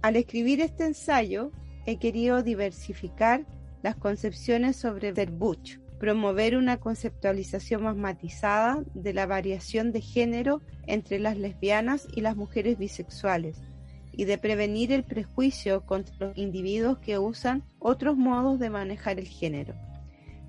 [0.02, 1.52] Al escribir este ensayo
[1.86, 3.46] he querido diversificar
[3.82, 11.18] las concepciones sobre Butch, promover una conceptualización más matizada de la variación de género entre
[11.18, 13.69] las lesbianas y las mujeres bisexuales
[14.20, 19.30] y de prevenir el prejuicio contra los individuos que usan otros modos de manejar el
[19.30, 19.76] género.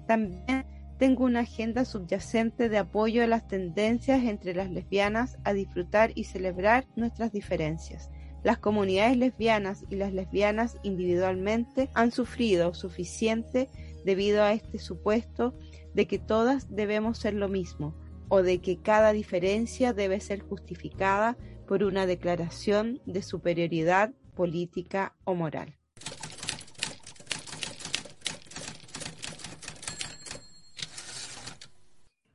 [0.09, 0.67] También
[0.99, 6.25] tengo una agenda subyacente de apoyo a las tendencias entre las lesbianas a disfrutar y
[6.25, 8.11] celebrar nuestras diferencias.
[8.43, 13.69] Las comunidades lesbianas y las lesbianas individualmente han sufrido suficiente
[14.05, 15.57] debido a este supuesto
[15.95, 17.95] de que todas debemos ser lo mismo
[18.29, 21.37] o de que cada diferencia debe ser justificada
[21.71, 25.77] por una declaración de superioridad política o moral.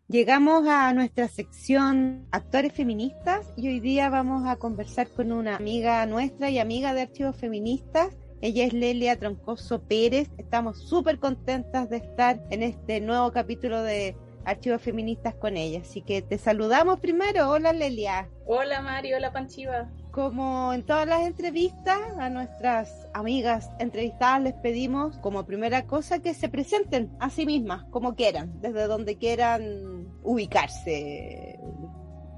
[0.07, 6.05] Llegamos a nuestra sección Actores Feministas y hoy día vamos a conversar con una amiga
[6.05, 8.15] nuestra y amiga de Archivos Feministas.
[8.39, 10.29] Ella es Lelia Troncoso Pérez.
[10.37, 14.15] Estamos súper contentas de estar en este nuevo capítulo de
[14.45, 15.81] Archivos Feministas con ella.
[15.81, 17.49] Así que te saludamos primero.
[17.49, 18.29] Hola Lelia.
[18.45, 19.89] Hola Mari, hola Panchiva.
[20.12, 26.34] Como en todas las entrevistas, a nuestras amigas entrevistadas les pedimos como primera cosa que
[26.34, 31.60] se presenten a sí mismas, como quieran, desde donde quieran ubicarse,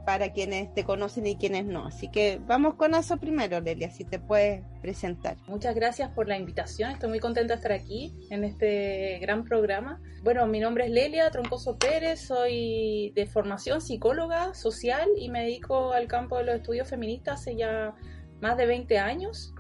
[0.08, 1.86] para quienes te conocen y quienes no.
[1.86, 5.36] Así que vamos con eso primero, Lelia, si te puedes presentar.
[5.48, 10.00] Muchas gracias por la invitación, estoy muy contenta de estar aquí en este gran programa.
[10.24, 15.91] Bueno, mi nombre es Lelia Troncoso Pérez, soy de formación psicóloga social y me dedico
[15.91, 17.93] al campo de los estudios feministas hace ya
[18.39, 19.54] más de 20 años.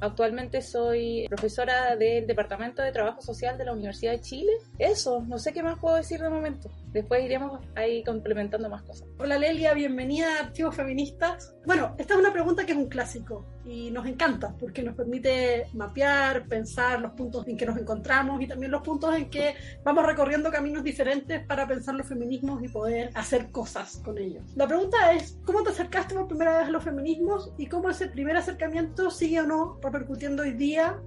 [0.00, 4.52] Actualmente soy profesora del Departamento de Trabajo Social de la Universidad de Chile.
[4.78, 6.68] Eso, no sé qué más puedo decir de momento.
[6.94, 9.08] Después iremos ahí complementando más cosas.
[9.18, 11.56] Hola Lelia, bienvenida a Archivos Feministas.
[11.66, 13.44] Bueno, esta es una pregunta que es un clásico.
[13.66, 18.46] y nos encanta porque nos permite mapear, pensar los puntos en que nos encontramos y
[18.46, 23.10] también los puntos en que vamos recorriendo caminos diferentes para pensar los feminismos y poder
[23.14, 24.44] hacer cosas con ellos.
[24.54, 28.06] La pregunta es, ¿cómo te acercaste por primera vez a los feminismos y cómo ese
[28.06, 31.00] primer acercamiento sigue o no repercutiendo hoy día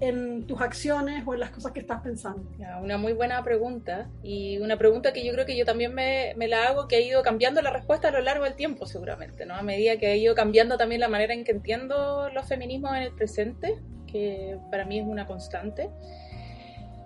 [0.00, 2.50] en tus acciones o en las cosas que estás pensando?
[2.82, 6.48] Una muy buena pregunta y una pregunta que yo creo que yo también me, me,
[6.48, 9.54] la hago, que ha ido cambiando la respuesta a lo largo del tiempo seguramente, ¿no?
[9.54, 13.02] A medida que ha ido cambiando también la manera en que entiendo los feminismos en
[13.02, 15.88] el presente, que para mí es una constante.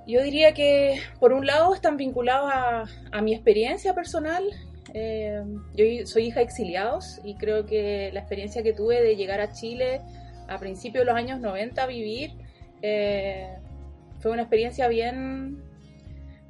[0.06, 4.44] Yo diría que por un lado están vinculados a, mi experiencia personal.
[4.94, 5.42] Eh,
[5.74, 9.52] yo soy hija de exiliados y creo que la experiencia que tuve de llegar a
[9.52, 10.00] Chile
[10.48, 12.30] a principios de los años 90 a vivir
[12.82, 13.58] eh,
[14.20, 15.62] fue una experiencia bien,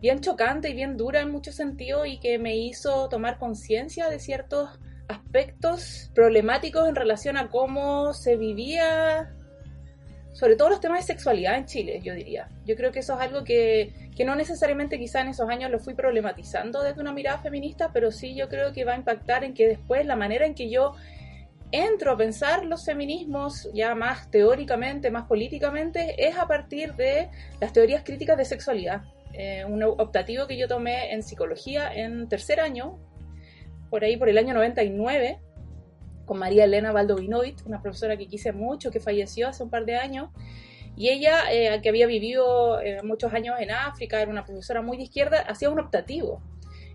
[0.01, 4.19] bien chocante y bien dura en muchos sentidos y que me hizo tomar conciencia de
[4.19, 4.71] ciertos
[5.09, 9.35] aspectos problemáticos en relación a cómo se vivía,
[10.33, 12.49] sobre todo los temas de sexualidad en Chile, yo diría.
[12.65, 15.79] Yo creo que eso es algo que, que no necesariamente quizá en esos años lo
[15.79, 19.55] fui problematizando desde una mirada feminista, pero sí yo creo que va a impactar en
[19.55, 20.95] que después la manera en que yo
[21.73, 27.73] entro a pensar los feminismos ya más teóricamente, más políticamente, es a partir de las
[27.73, 29.03] teorías críticas de sexualidad.
[29.33, 32.99] Eh, un optativo que yo tomé en psicología en tercer año,
[33.91, 35.41] por ahí por el año 99,
[36.25, 39.97] con María Elena Valdovinovich, una profesora que quise mucho, que falleció hace un par de
[39.97, 40.31] años.
[40.97, 44.97] Y ella, eh, que había vivido eh, muchos años en África, era una profesora muy
[44.97, 46.41] de izquierda, hacía un optativo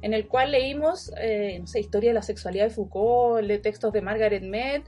[0.01, 4.43] en el cual leímos, eh, historia de la sexualidad de Foucault, le textos de Margaret
[4.43, 4.81] Mead,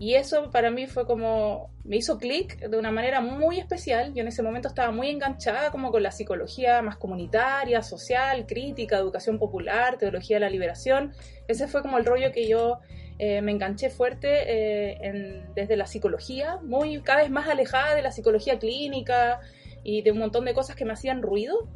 [0.00, 4.14] y eso para mí fue como, me hizo clic de una manera muy especial.
[4.14, 8.96] Yo en ese momento estaba muy enganchada como con la psicología más comunitaria, social, crítica,
[8.96, 11.12] educación popular, teología de la liberación.
[11.48, 12.78] Ese fue como el rollo que yo
[13.18, 18.10] eh, me enganché fuerte eh, desde la psicología, muy cada vez más alejada de la
[18.10, 19.40] psicología clínica
[19.84, 21.68] y de un montón de cosas que me hacían ruido.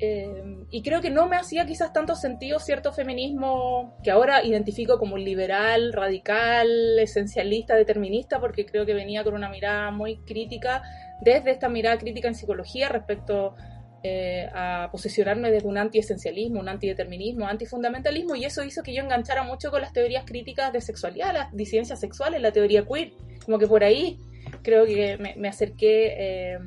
[0.00, 4.98] Eh, y creo que no me hacía quizás tanto sentido cierto feminismo que ahora identifico
[4.98, 10.82] como liberal, radical, esencialista, determinista, porque creo que venía con una mirada muy crítica,
[11.20, 13.54] desde esta mirada crítica en psicología respecto
[14.02, 19.44] eh, a posicionarme desde un anti-esencialismo, un antideterminismo, antifundamentalismo, y eso hizo que yo enganchara
[19.44, 23.12] mucho con las teorías críticas de sexualidad, las disidencias sexuales, la teoría queer,
[23.44, 24.18] como que por ahí
[24.62, 26.58] creo que me, acerqué eh,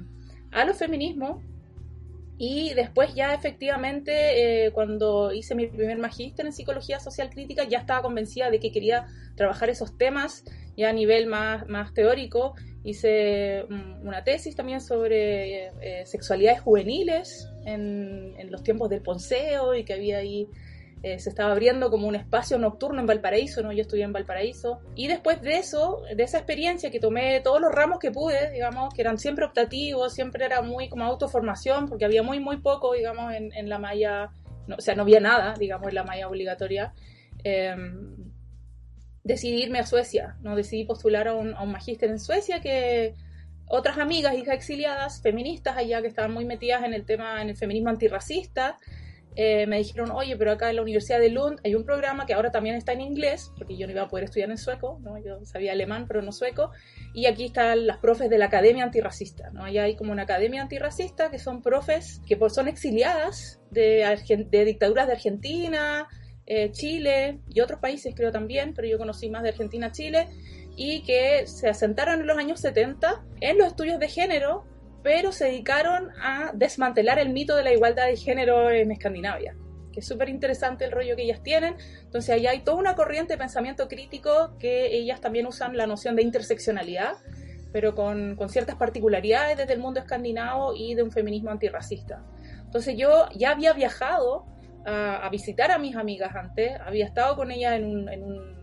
[0.51, 1.43] a los feminismos
[2.37, 7.79] y después ya efectivamente, eh, cuando hice mi primer magíster en psicología social crítica, ya
[7.79, 10.43] estaba convencida de que quería trabajar esos temas
[10.75, 12.53] ya a nivel más, más teórico.
[12.83, 19.73] Hice mm, una tesis también sobre eh, sexualidades juveniles en, en, los tiempos del Ponceo
[19.73, 20.47] y que había ahí
[21.03, 23.71] eh, se estaba abriendo como un espacio nocturno en Valparaíso, ¿no?
[23.71, 24.79] Yo estudié en Valparaíso.
[24.95, 28.93] Y después de eso, de esa experiencia que tomé todos los ramos que pude, digamos,
[28.93, 33.33] que eran siempre optativos, siempre era muy como autoformación, porque había muy, muy poco, digamos,
[33.33, 34.31] en, la malla,
[34.65, 36.93] no, o sea, no había nada, digamos, en la malla obligatoria.
[37.43, 37.75] Eh,
[39.23, 40.55] decidí irme a Suecia, ¿no?
[40.55, 43.13] Decidí postular a un, a un magíster en Suecia que
[43.67, 47.57] otras amigas, hijas exiliadas, feministas allá que estaban muy metidas en el tema, en el
[47.57, 48.77] feminismo antirracista,
[49.39, 52.33] eh, me dijeron, oye, pero acá en la Universidad de Lund hay un programa que
[52.33, 55.23] ahora también está en inglés, porque yo no iba a poder estudiar en sueco, ¿no?
[55.23, 56.71] yo sabía alemán, pero no sueco,
[57.13, 59.63] y aquí están las profes de la Academia Antirracista, ¿no?
[59.63, 64.65] Allá hay como una Academia Antirracista que son profes que pues, son exiliadas de, de
[64.65, 66.07] dictaduras de Argentina,
[66.47, 70.29] eh, Chile y otros países creo también, pero yo conocí más de Argentina, Chile,
[70.75, 74.65] y que se asentaron en los años 70 en los estudios de género
[75.03, 79.55] pero se dedicaron a desmantelar el mito de la igualdad de género en Escandinavia,
[79.93, 81.75] que es súper interesante el rollo que ellas tienen.
[82.01, 86.15] Entonces ahí hay toda una corriente de pensamiento crítico que ellas también usan la noción
[86.15, 87.15] de interseccionalidad,
[87.71, 92.23] pero con, con ciertas particularidades desde el mundo escandinavo y de un feminismo antirracista.
[92.65, 94.45] Entonces yo ya había viajado
[94.85, 98.56] a, a, visitar a mis amigas antes, había estado con ellas en, un, en un,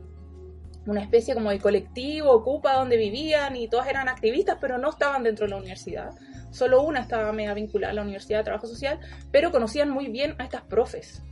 [0.87, 5.23] una especie como de colectivo, ocupa donde vivían y todas eran activistas, pero no estaban
[5.23, 6.11] dentro de la universidad.
[6.51, 8.99] Solo una estaba mega vinculada a la Universidad de Trabajo Social,
[9.31, 11.23] pero conocían muy bien a estas profes.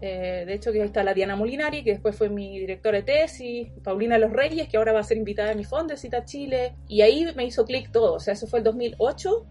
[0.00, 3.68] Eh, de hecho, que está la Diana Molinari, que después fue mi directora de tesis,
[3.82, 6.74] Paulina Los Reyes, que ahora va a ser invitada a mi fondo de Cita Chile,
[6.86, 9.46] y ahí me hizo clic todo, o sea, eso fue el 2008,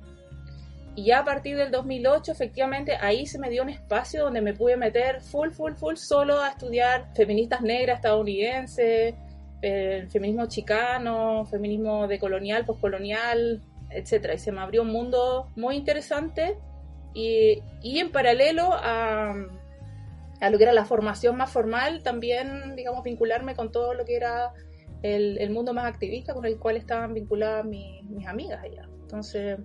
[0.95, 4.53] y ya a partir del 2008, efectivamente, ahí se me dio un espacio donde me
[4.53, 9.13] pude meter full, full, full, solo a estudiar feministas negras estadounidenses,
[9.61, 14.33] el feminismo chicano, feminismo decolonial, postcolonial, etcétera.
[14.33, 16.57] Y se me abrió un mundo muy interesante
[17.13, 19.33] y, y en paralelo a,
[20.39, 24.15] a, lo que era la formación más formal, también, digamos, vincularme con todo lo que
[24.15, 24.53] era
[25.01, 28.87] el, mundo más activista con el cual estaban vinculadas mis amigas allá.
[29.01, 29.57] Entonces,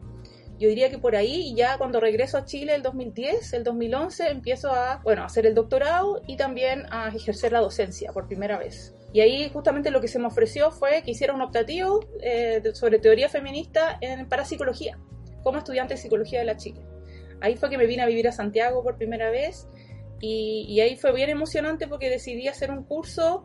[0.59, 4.73] yo diría que por ahí, ya cuando regreso a Chile el 2010, el 2011, empiezo
[4.73, 8.95] a, bueno, a hacer el doctorado y también a ejercer la docencia por primera vez.
[9.13, 12.99] Y ahí justamente lo que se me ofreció fue que hiciera un optativo eh, sobre
[12.99, 14.99] teoría feminista en parapsicología,
[15.43, 16.81] como estudiante de psicología de la Chile.
[17.41, 19.67] Ahí fue que me vine a vivir a Santiago por primera vez
[20.25, 23.45] y ahí fue bien emocionante porque decidí hacer un curso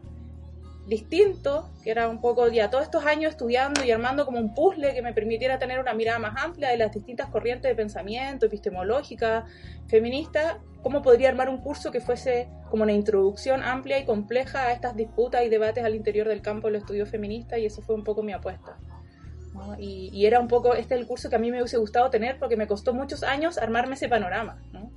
[0.88, 4.94] distinto, que era un poco ya todos estos años estudiando y armando como un puzzle
[4.94, 9.46] que me permitiera tener una mirada más amplia de las distintas corrientes de pensamiento, epistemológica,
[9.88, 14.72] feminista, cómo podría armar un curso que fuese como una introducción amplia y compleja a
[14.72, 18.06] estas disputas y debates al interior del campo del estudio feminista y eso fue un
[18.06, 18.78] poco mi apuesta.
[19.80, 22.38] Y, era un poco, este es el curso que a mí me hubiese gustado tener
[22.38, 24.62] porque me costó muchos años armarme ese panorama.
[24.72, 24.92] ¿no?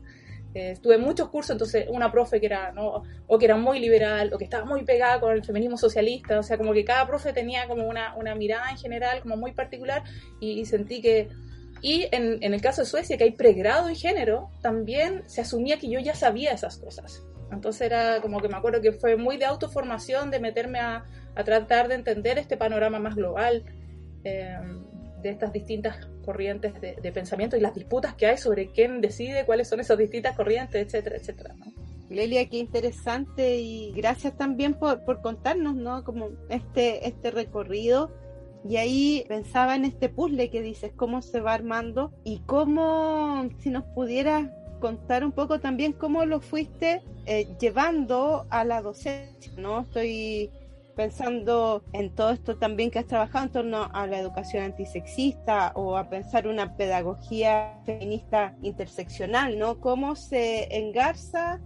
[0.55, 3.03] Eh, estuve en muchos cursos, entonces una profe que era, ¿no?
[3.27, 6.43] o que era muy liberal, o que estaba muy pegada con el feminismo socialista, o
[6.43, 10.03] sea, como que cada profe tenía como una, una mirada en general como muy particular
[10.41, 11.29] y, sentí que...
[11.83, 15.79] Y en, en, el caso de Suecia, que hay pregrado en género, también se asumía
[15.79, 17.23] que yo ya sabía esas cosas.
[17.51, 21.45] Entonces era como que me acuerdo que fue muy de autoformación, de meterme a, a
[21.45, 23.65] tratar de entender este panorama más global.
[24.25, 24.59] Eh,
[25.23, 29.69] de estas distintas corrientes de, pensamiento y las disputas que hay sobre quién decide cuáles
[29.69, 31.55] son esas distintas corrientes, etcétera, etcétera.
[31.55, 31.67] ¿no?
[32.09, 36.03] Lelia, qué interesante y gracias también por, por contarnos, ¿no?
[36.03, 38.11] Como este, este recorrido.
[38.69, 43.71] Y ahí pensaba en este puzzle que dices, cómo se va armando y cómo, si
[43.71, 44.51] nos pudieras
[44.81, 49.83] contar un poco también cómo lo fuiste eh, llevando a la docencia, ¿no?
[49.83, 50.51] Estoy
[51.01, 55.97] pensando en todo esto también que has trabajado en torno a la educación antisexista o
[55.97, 59.81] a pensar una pedagogía feminista interseccional, ¿no?
[59.81, 61.59] ¿Cómo se engarza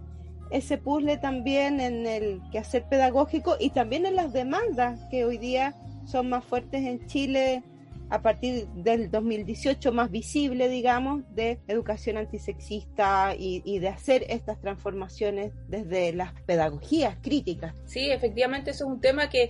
[0.51, 5.75] ese puzzle también en el quehacer pedagógico y también en las demandas que hoy día
[6.05, 7.61] son más fuertes en Chile
[8.09, 15.53] a partir del 2018 más visible, digamos, de educación antisexista y, de hacer estas transformaciones
[15.67, 17.73] desde las pedagogías críticas.
[17.85, 19.49] Sí, efectivamente, eso es un tema que,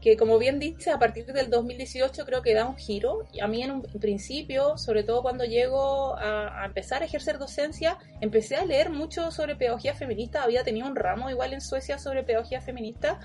[0.00, 3.26] que como bien dice, a partir del 2018 creo que da un giro.
[3.32, 7.38] Y a mí en un principio, sobre todo cuando llego a, a, empezar a ejercer
[7.38, 10.42] docencia, empecé a leer mucho sobre pedagogía feminista.
[10.42, 13.18] Había tenido un ramo igual en Suecia sobre pedagogía feminista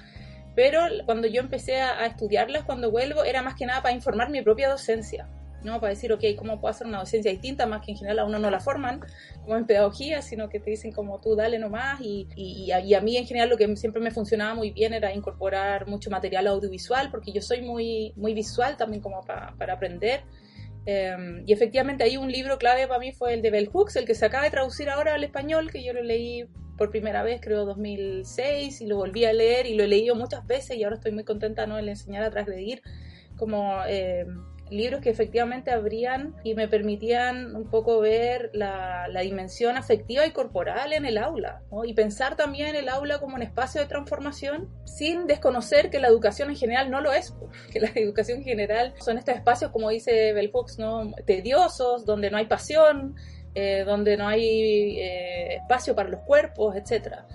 [0.55, 4.41] pero cuando yo empecé a, estudiarlas, cuando vuelvo, era más que nada para informar mi
[4.41, 5.27] propia docencia.
[5.63, 5.81] ¿no?
[5.81, 7.65] Para decir, ok, ¿cómo puedo hacer una docencia distinta?
[7.65, 9.01] Más que en general a uno no la forman,
[9.41, 11.99] como en pedagogía, sino que te dicen como tú dale nomás.
[12.01, 15.13] Y, y, y, a, mí en general lo que siempre me funcionaba muy bien era
[15.13, 20.21] incorporar mucho material audiovisual, porque yo soy muy, muy visual también como para, para aprender.
[20.85, 24.05] Em, y efectivamente ahí un libro clave para mí fue el de Bell Hooks, el
[24.05, 26.47] que se acaba de traducir ahora al español, que yo lo leí
[26.79, 30.47] por primera vez, creo 2006, y lo volví a leer y lo he leído muchas
[30.47, 31.77] veces y ahora estoy muy contenta ¿no?
[31.77, 32.81] en enseñar a transgredir
[33.35, 34.25] como eh,
[34.69, 40.93] libros que efectivamente abrían y me permitían un poco ver la, dimensión afectiva y corporal
[40.93, 45.89] en el aula y pensar también el aula como un espacio de transformación sin desconocer
[45.89, 47.35] que la educación en general no lo es,
[47.73, 51.11] que la educación en general son estos espacios, como dice Bell Fox, ¿no?
[51.25, 53.15] tediosos, donde no hay pasión,
[53.55, 57.25] eh, donde no hay eh, espacio para los cuerpos, etcétera.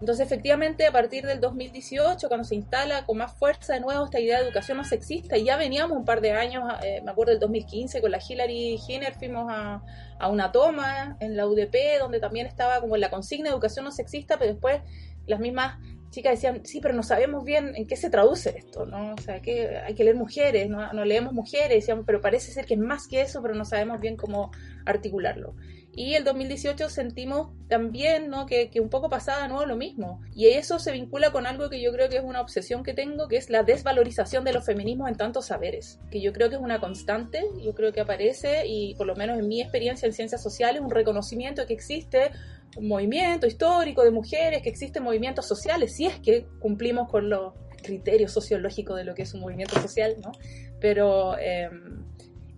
[0.00, 4.20] Entonces, efectivamente, a partir del 2018, cuando se instala con más fuerza de nuevo esta
[4.20, 7.30] idea de educación no sexista, y ya veníamos un par de años, eh, me acuerdo
[7.30, 9.82] del 2015, con la Hillary Hinner fuimos a,
[10.18, 13.92] a, una toma en la UDP, donde también estaba como la consigna de educación no
[13.92, 14.82] sexista, pero después
[15.26, 15.78] las mismas
[16.14, 19.14] chicas decían, sí, pero no sabemos bien en qué se traduce esto, ¿no?
[19.14, 22.66] O sea, que hay que leer mujeres, no, no leemos mujeres, decían, pero parece ser
[22.66, 24.52] que es más que eso, pero no sabemos bien cómo
[24.86, 25.54] articularlo.
[25.96, 28.46] Y el 2018 sentimos también ¿no?
[28.46, 30.20] que, que, un poco pasaba de nuevo lo mismo.
[30.34, 33.28] Y eso se vincula con algo que yo creo que es una obsesión que tengo,
[33.28, 36.60] que es la desvalorización de los feminismos en tantos saberes, que yo creo que es
[36.60, 40.42] una constante, yo creo que aparece, y por lo menos en mi experiencia en ciencias
[40.42, 42.32] sociales, un reconocimiento que existe
[42.76, 47.54] un movimiento histórico de mujeres, que existen movimientos sociales, si es que cumplimos con los
[47.82, 50.32] criterios sociológicos de lo que es un movimiento social, ¿no?
[50.80, 51.68] Pero eh,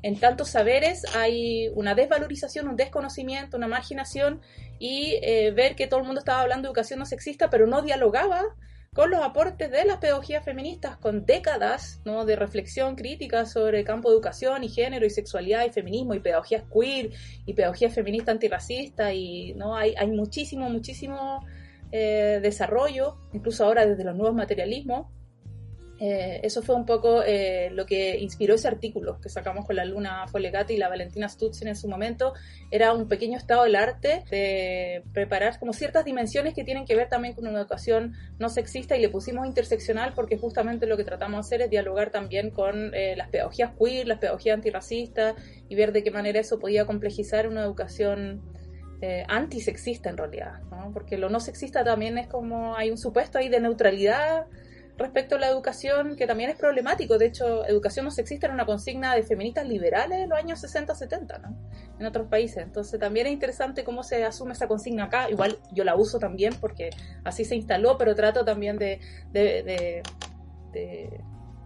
[0.02, 4.40] en tantos saberes hay una desvalorización, un desconocimiento, una marginación
[4.78, 7.82] y eh, ver que todo el mundo estaba hablando de educación no sexista, pero no
[7.82, 8.42] dialogaba
[8.96, 12.24] con los aportes de las pedagogías feministas, con décadas ¿no?
[12.24, 16.20] de reflexión crítica sobre el campo de educación y género y sexualidad y feminismo y
[16.20, 17.10] pedagogías queer
[17.44, 21.44] y pedagogía feminista antirracista y no hay, hay muchísimo, muchísimo
[21.92, 25.08] eh, desarrollo, incluso ahora desde los nuevos materialismos.
[25.98, 29.84] Eh, eso fue un poco eh, lo que inspiró ese artículo que sacamos con la
[29.84, 32.34] Luna Folegati y la Valentina Stutzin en su momento.
[32.70, 37.08] Era un pequeño estado del arte de preparar como ciertas dimensiones que tienen que ver
[37.08, 41.36] también con una educación no sexista y le pusimos interseccional porque justamente lo que tratamos
[41.36, 45.34] de hacer es dialogar también con eh, las pedagogías queer, las pedagogías antirracistas
[45.68, 48.42] y ver de qué manera eso podía complejizar una educación
[49.28, 50.62] antisexista en realidad,
[50.94, 54.46] porque lo no sexista también es como hay un supuesto ahí de neutralidad
[54.98, 57.18] respecto a la educación, que también es problemático.
[57.18, 61.40] De hecho, educación no sexista era una consigna de feministas liberales en los años 60-70,
[61.40, 61.56] ¿no?
[61.98, 62.62] En otros países.
[62.62, 65.28] Entonces, también es interesante cómo se asume esa consigna acá.
[65.30, 66.90] Igual yo la uso también porque
[67.24, 69.00] así se instaló, pero trato también de,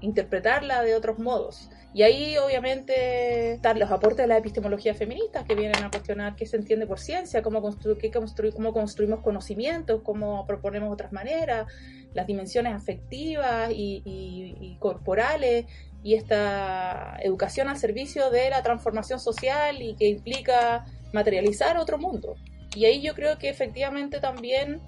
[0.00, 1.70] interpretarla de otros modos.
[1.92, 6.46] Y ahí obviamente están los aportes de la epistemología feminista que vienen a cuestionar qué
[6.46, 8.12] se entiende por ciencia, cómo, construir,
[8.54, 11.66] cómo construimos conocimientos, cómo proponemos otras maneras,
[12.14, 15.66] las dimensiones afectivas y, corporales
[16.04, 22.36] y esta educación al servicio de la transformación social y que implica materializar otro mundo.
[22.76, 24.80] Y ahí yo creo que efectivamente también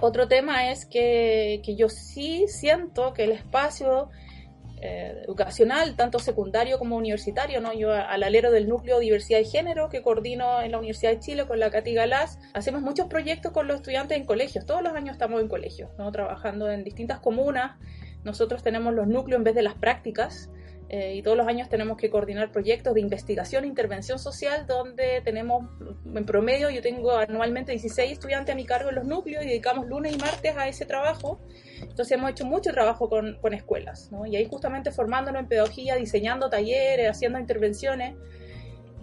[0.00, 4.10] otro tema es que, que yo sí siento que el espacio
[4.86, 7.72] eh, educacional, tanto secundario como universitario, ¿no?
[7.72, 11.46] Yo al alero del núcleo diversidad y género que coordino en la Universidad de Chile
[11.46, 15.12] con la Cati Galás, hacemos muchos proyectos con los estudiantes en colegios, todos los años
[15.14, 16.12] estamos en colegios, ¿no?
[16.12, 17.78] Trabajando en distintas comunas,
[18.24, 20.50] nosotros tenemos los núcleos en vez de las prácticas,
[20.88, 25.22] eh, y todos los años tenemos que coordinar proyectos de investigación e intervención social donde
[25.24, 25.64] tenemos
[26.14, 29.86] en promedio, yo tengo anualmente 16 estudiantes a mi cargo en los núcleos y dedicamos
[29.86, 31.40] lunes y martes a ese trabajo.
[31.80, 34.26] Entonces hemos hecho mucho trabajo con, con escuelas ¿no?
[34.26, 38.14] y ahí justamente formándonos en pedagogía, diseñando talleres, haciendo intervenciones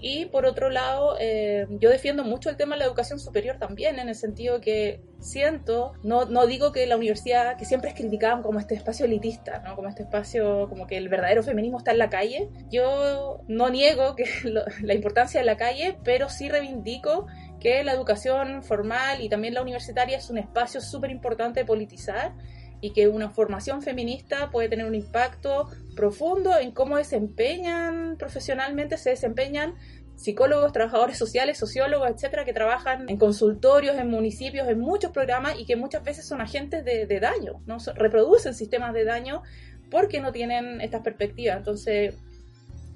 [0.01, 3.99] y por otro lado, eh, yo defiendo mucho el tema de la educación superior también,
[3.99, 8.41] en el sentido que siento, no, no digo que la universidad, que siempre es criticada
[8.41, 9.75] como este espacio elitista, ¿no?
[9.75, 12.49] como este espacio, como que el verdadero feminismo está en la calle.
[12.71, 14.25] Yo no niego que
[14.81, 17.27] la importancia de la calle, pero sí reivindico
[17.59, 22.33] que la educación formal y también la universitaria es un espacio súper importante de politizar
[22.81, 29.11] y que una formación feminista puede tener un impacto profundo en cómo desempeñan profesionalmente, se
[29.11, 29.75] desempeñan
[30.15, 35.65] psicólogos, trabajadores sociales, sociólogos, etcétera, que trabajan en consultorios, en municipios, en muchos programas y
[35.65, 37.77] que muchas veces son agentes de, daño, ¿no?
[37.95, 39.41] reproducen sistemas de daño
[39.89, 41.57] porque no tienen estas perspectivas.
[41.57, 42.15] Entonces,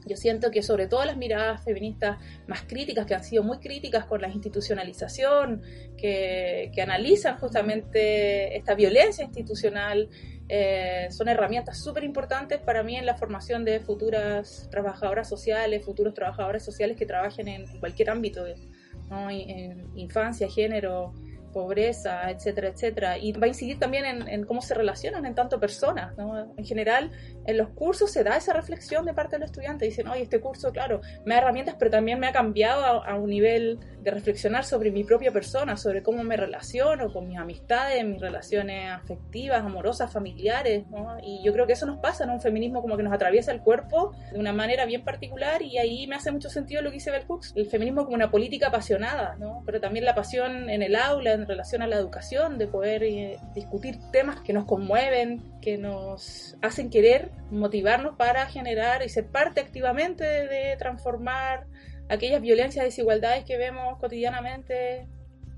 [0.06, 4.06] yo siento que sobre todo las miradas feministas más críticas, que han sido muy críticas
[4.06, 5.62] con la institucionalización,
[5.98, 10.10] que, analizan justamente esta violencia institucional,
[10.48, 16.14] eh, son herramientas súper importantes para mí en la formación de futuras trabajadoras sociales, futuros
[16.14, 21.14] trabajadores sociales que trabajen en cualquier ámbito, en infancia, género,
[21.56, 23.18] pobreza, etcétera, etcétera.
[23.18, 26.16] Y va a incidir también en, cómo se relacionan en tanto personas.
[26.18, 26.54] ¿no?
[26.58, 27.12] En general,
[27.46, 29.86] en los cursos se da esa reflexión de parte del estudiante.
[29.86, 33.30] Dicen, oye, este curso, claro, me da herramientas, pero también me ha cambiado a, un
[33.30, 38.20] nivel de reflexionar sobre mi propia persona, sobre cómo me relaciono con mis amistades, mis
[38.20, 40.86] relaciones afectivas, amorosas, familiares.
[40.90, 41.16] ¿no?
[41.24, 42.34] Y yo creo que eso nos pasa, ¿no?
[42.34, 46.06] Un feminismo como que nos atraviesa el cuerpo de una manera bien particular y ahí
[46.06, 49.38] me hace mucho sentido lo que dice Bell Hooks, el feminismo como una política apasionada,
[49.40, 49.64] ¿no?
[49.66, 54.00] Pero también la pasión en el aula, relación a la educación, de poder eh, discutir
[54.12, 60.24] temas que nos conmueven, que nos hacen querer motivarnos para generar y ser parte activamente
[60.24, 61.68] de, transformar
[62.10, 65.08] aquellas violencias desigualdades que vemos cotidianamente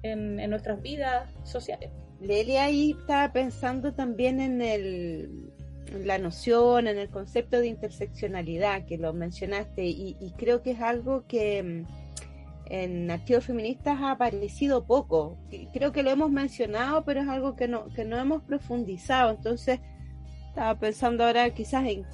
[0.04, 1.92] en, en nuestras vidas sociales.
[2.20, 5.52] Lelia ahí estaba pensando también en el
[5.92, 10.82] la noción, en el concepto de interseccionalidad que lo mencionaste y, y creo que es
[10.82, 11.86] algo que
[12.70, 15.38] en activos feministas ha aparecido poco.
[15.74, 19.32] Creo que lo hemos mencionado, pero es algo que no, que no hemos profundizado.
[19.32, 19.80] Entonces,
[20.50, 22.06] estaba pensando ahora quizás en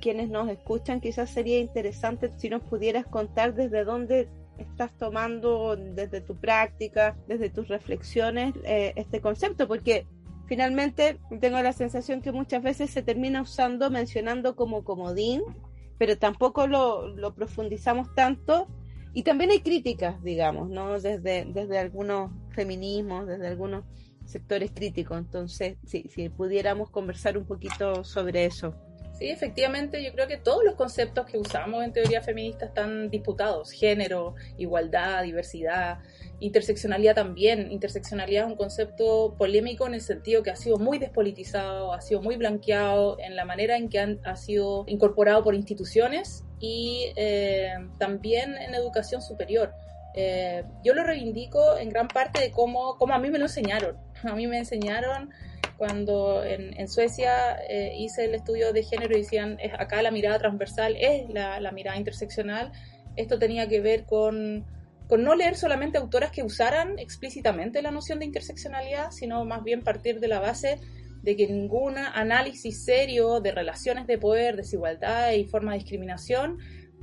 [0.00, 4.28] quienes nos escuchan, quizás sería interesante si nos pudieras contar desde dónde
[4.58, 10.06] estás tomando, desde tu práctica, desde tus reflexiones, eh, este concepto, porque
[10.46, 15.42] finalmente tengo la sensación que muchas veces se termina usando, mencionando como comodín,
[15.98, 18.68] pero tampoco lo, lo profundizamos tanto
[19.18, 21.00] y también hay críticas, digamos, ¿no?
[21.00, 23.82] Desde, desde algunos feminismos, desde algunos
[24.24, 25.18] sectores críticos.
[25.18, 28.76] Entonces, si, si pudiéramos conversar un poquito sobre eso.
[29.18, 33.72] Sí, efectivamente, yo creo que todos los conceptos que usamos en teoría feminista están disputados.
[33.72, 35.98] Género, igualdad, diversidad,
[36.40, 37.70] interseccionalidad también.
[37.72, 42.22] Interseccionalidad es un concepto polémico en el sentido que ha sido muy despolitizado, ha sido
[42.22, 47.72] muy blanqueado en la manera en que han, ha sido incorporado por instituciones y eh,
[47.98, 49.72] también en educación superior.
[50.14, 53.96] Eh, yo lo reivindico en gran parte de cómo, cómo a mí me lo enseñaron.
[54.24, 55.30] A mí me enseñaron
[55.76, 60.96] cuando en, Suecia eh, hice el estudio de género y decían, acá la mirada transversal
[60.96, 62.72] es la, la mirada interseccional,
[63.14, 64.64] esto tenía que ver con,
[65.08, 69.82] con, no leer solamente autoras que usaran explícitamente la noción de interseccionalidad, sino más bien
[69.82, 70.78] partir de la base
[71.22, 76.58] de que ningún análisis serio de relaciones de poder, desigualdad y forma de discriminación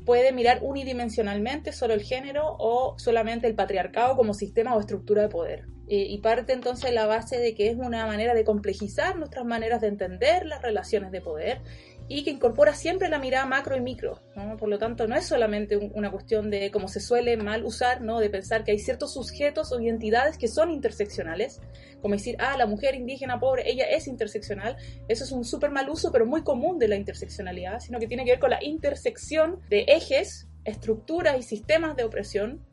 [0.05, 5.29] puede mirar unidimensionalmente solo el género o solamente el patriarcado como sistema o estructura de
[5.29, 5.65] poder.
[5.87, 9.87] y parte entonces la base de que es una manera de complejizar nuestras maneras de
[9.87, 11.61] entender las relaciones de poder
[12.07, 14.21] y que incorpora siempre la mirada macro y micro.
[14.59, 18.19] Por lo tanto, no es solamente una cuestión de, como se suele mal usar, ¿no?
[18.19, 21.61] de pensar que hay ciertos sujetos o identidades que son interseccionales,
[22.01, 24.77] como decir, ah, la mujer indígena pobre, ella es interseccional.
[25.07, 28.23] Eso es un súper mal uso, pero muy común de la interseccionalidad, sino que tiene
[28.23, 32.63] que ver con la intersección de ejes, estructuras y sistemas de opresión.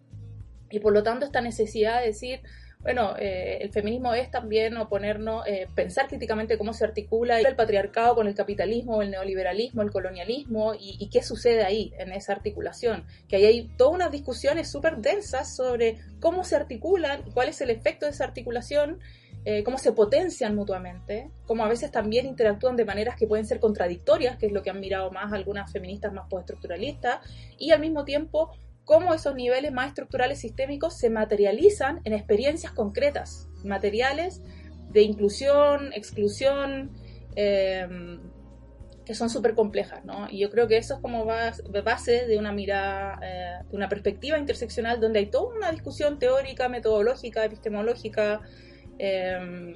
[0.70, 2.40] Y por lo tanto, esta necesidad de decir,
[2.82, 8.16] bueno, eh, el feminismo es también oponernos, eh, pensar críticamente cómo se articula el patriarcado
[8.16, 13.04] con el capitalismo, el neoliberalismo, el colonialismo y, qué sucede ahí en esa articulación.
[13.28, 17.70] Que ahí hay todas unas discusiones súper densas sobre cómo se articulan, cuál es el
[17.70, 18.98] efecto de esa articulación,
[19.44, 23.60] eh, cómo se potencian mutuamente, cómo a veces también interactúan de maneras que pueden ser
[23.60, 27.20] contradictorias, que es lo que han mirado más algunas feministas más postestructuralistas,
[27.58, 28.50] y al mismo tiempo
[28.84, 34.42] cómo esos niveles más estructurales sistémicos se materializan en experiencias concretas, materiales
[34.90, 36.90] de inclusión, exclusión,
[37.34, 38.20] em,
[39.04, 40.28] que son súper complejas, ¿no?
[40.30, 44.38] Y yo creo que eso es como base de una mirada, eh, de una perspectiva
[44.38, 48.42] interseccional donde hay toda una discusión teórica, metodológica, epistemológica,
[48.98, 49.74] eh,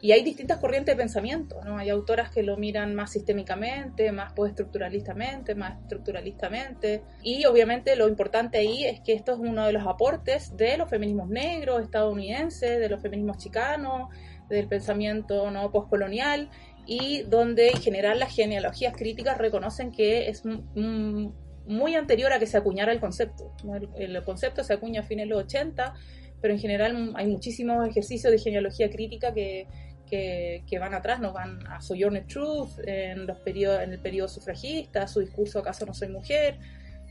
[0.00, 1.78] y hay distintas corrientes de pensamiento, ¿no?
[1.78, 7.02] Hay autoras que lo miran más sistémicamente, más postestructuralistamente, más estructuralistamente.
[7.22, 10.90] Y obviamente lo importante ahí es que esto es uno de los aportes de los
[10.90, 14.10] feminismos negros, estadounidenses, de los feminismos chicanos,
[14.50, 16.50] del pensamiento no postcolonial,
[16.84, 22.56] y donde en general las genealogías críticas reconocen que es muy anterior a que se
[22.56, 23.52] acuñara el concepto.
[23.98, 25.94] El, concepto se acuña a fines de los 80
[26.40, 29.66] pero en general hay muchísimos ejercicios de genealogía crítica que,
[30.08, 35.06] que, van atrás, nos van a Sojourner Truth en, los periodos, en el periodo sufragista,
[35.08, 36.58] su discurso ¿Acaso no soy mujer?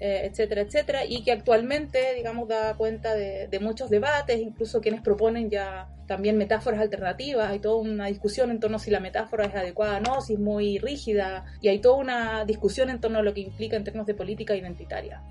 [0.01, 5.49] Eh, etcétera, etcétera, y que actualmente, digamos, da cuenta de, muchos debates, incluso quienes proponen
[5.49, 9.55] ya también metáforas alternativas, hay toda una discusión en torno a si la metáfora es
[9.55, 13.21] adecuada o no, si es muy rígida, y hay toda una discusión en torno a
[13.21, 15.21] lo que implica en términos de política identitaria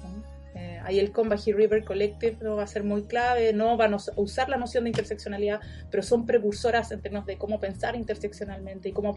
[0.84, 2.56] ahí el Combahee River Collective ¿no?
[2.56, 6.26] va a ser muy clave, no van a usar la noción de interseccionalidad, pero son
[6.26, 9.16] precursoras en términos de cómo pensar interseccionalmente y cómo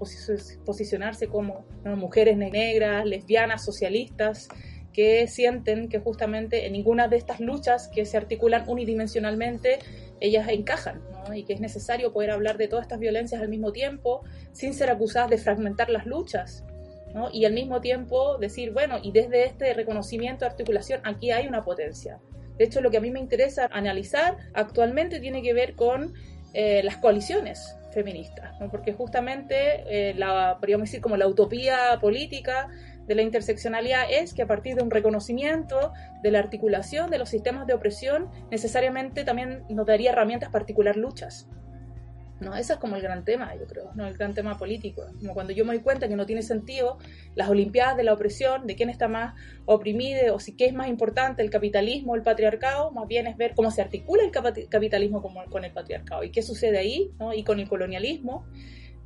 [0.65, 4.49] posicionarse como mujeres negras, lesbianas, socialistas,
[4.97, 9.77] que sienten que justamente en ninguna de estas luchas que se articulan unidimensionalmente,
[10.19, 11.35] ellas encajan, ¿no?
[11.35, 14.23] y que es necesario poder hablar de todas estas violencias al mismo tiempo,
[14.53, 16.63] sin ser acusadas de fragmentar las luchas,
[17.31, 22.19] y al mismo tiempo decir, bueno, y desde este reconocimiento, articulación, aquí hay una potencia.
[22.57, 26.13] De hecho, lo que a mí me interesa analizar actualmente tiene que ver con
[26.53, 32.69] eh, las coaliciones feministas, porque justamente eh, la, podríamos decir como la utopía política
[33.07, 37.29] de la interseccionalidad es que a partir de un reconocimiento de la articulación de los
[37.29, 41.47] sistemas de opresión, necesariamente también nos daría herramientas para articular luchas.
[42.39, 42.55] ¿No?
[42.55, 44.05] Ese es como el gran tema, yo creo, ¿no?
[44.05, 45.03] el gran tema político.
[45.19, 46.97] Como cuando yo me doy cuenta que no tiene sentido
[47.35, 49.33] las Olimpiadas de la opresión, de quién está más
[49.65, 53.37] oprimido o si qué es más importante, el capitalismo o el patriarcado, más bien es
[53.37, 54.31] ver cómo se articula el
[54.69, 57.33] capitalismo con el patriarcado y qué sucede ahí ¿no?
[57.33, 58.45] y con el colonialismo.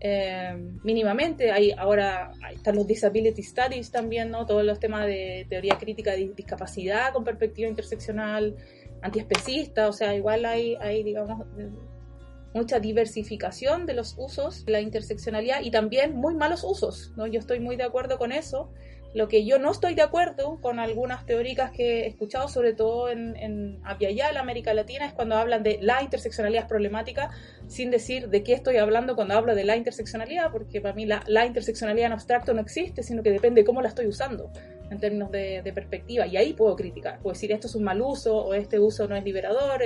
[0.03, 4.47] Eh, mínimamente, hay ahora están los disability studies también, ¿no?
[4.47, 8.55] todos los temas de teoría crítica de discapacidad con perspectiva interseccional,
[9.03, 11.45] antiespecista, o sea, igual hay, hay digamos,
[12.53, 17.11] mucha diversificación de los usos, la interseccionalidad y también muy malos usos.
[17.15, 17.27] ¿no?
[17.27, 18.71] Yo estoy muy de acuerdo con eso.
[19.13, 23.09] Lo que yo no estoy de acuerdo con algunas teóricas que he escuchado, sobre todo
[23.09, 27.29] en, en la América Latina, es cuando hablan de la interseccionalidad problemática,
[27.67, 31.23] sin decir de qué estoy hablando cuando hablo de la interseccionalidad, porque para mí la,
[31.27, 34.49] la interseccionalidad en abstracto no existe, sino que depende de cómo la estoy usando
[34.91, 36.27] en términos de, perspectiva.
[36.27, 39.15] Y ahí puedo criticar, puedo decir esto es un mal uso o este uso no
[39.15, 39.81] es liberador,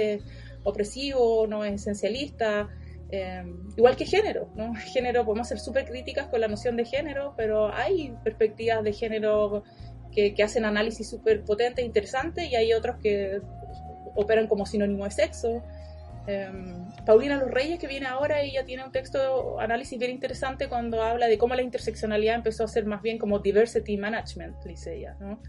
[0.66, 2.70] opresivo, no es esencialista,
[3.12, 3.44] eh,
[3.78, 4.74] igual que género, ¿no?
[4.94, 9.64] Género, podemos ser súper críticas con la noción de género, pero hay perspectivas de género
[10.12, 13.42] que, hacen análisis súper potentes e interesantes y hay otros que
[14.16, 15.62] operan como sinónimo de sexo.
[16.28, 16.50] Eh,
[17.06, 21.28] Paulina Los Reyes, que viene ahora, ella tiene un texto, análisis bien interesante cuando habla
[21.28, 25.40] de cómo la interseccionalidad empezó a ser más bien como diversity management, dice ella, ¿no?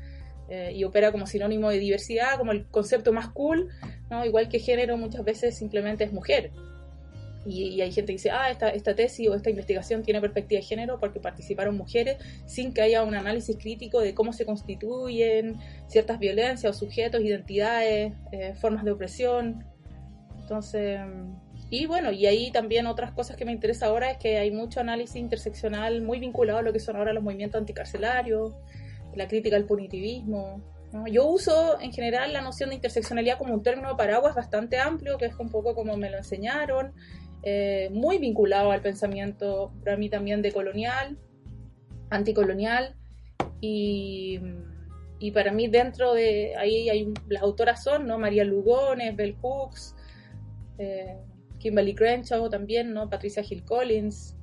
[0.49, 3.69] Eh, y opera como sinónimo de diversidad, como el concepto más cool,
[4.11, 4.25] ¿no?
[4.25, 6.53] igual que género muchas veces simplemente es mujer.
[7.45, 10.67] y, hay gente que dice, ah, esta, esta tesis o esta investigación tiene perspectiva de
[10.67, 15.57] género porque participaron mujeres sin que haya un análisis crítico de cómo se constituyen
[15.89, 19.65] ciertas violencias o sujetos, identidades, eh, formas de opresión.
[20.41, 21.01] Entonces,
[21.71, 24.79] y bueno, y ahí también otras cosas que me interesa ahora es que hay mucho
[24.81, 28.53] análisis interseccional muy vinculado a lo que son ahora los movimientos anticarcelarios,
[29.17, 30.63] la crítica al punitivismo.
[31.11, 35.19] Yo uso en general la noción de interseccionalidad como un término de paraguas bastante amplio,
[35.19, 36.93] que es un poco como me lo enseñaron,
[37.43, 41.19] eh, muy vinculado al pensamiento, para mí también decolonial,
[42.09, 42.95] anticolonial,
[43.61, 44.41] y,
[45.19, 48.19] y para mí dentro de ahí hay las autoras son, ¿no?
[48.19, 49.95] María Lugones, Bell Hooks,
[50.79, 51.19] eh,
[51.59, 53.11] Kimberly Crenshaw también, ¿no?
[53.11, 54.37] Patricia Hill Collins,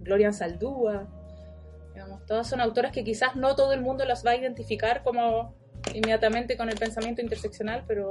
[0.00, 1.08] Gloria Saldúa,
[2.30, 5.52] todas son autoras que quizás no todo el mundo las va a identificar como
[5.92, 8.10] inmediatamente con el pensamiento interseccional, pero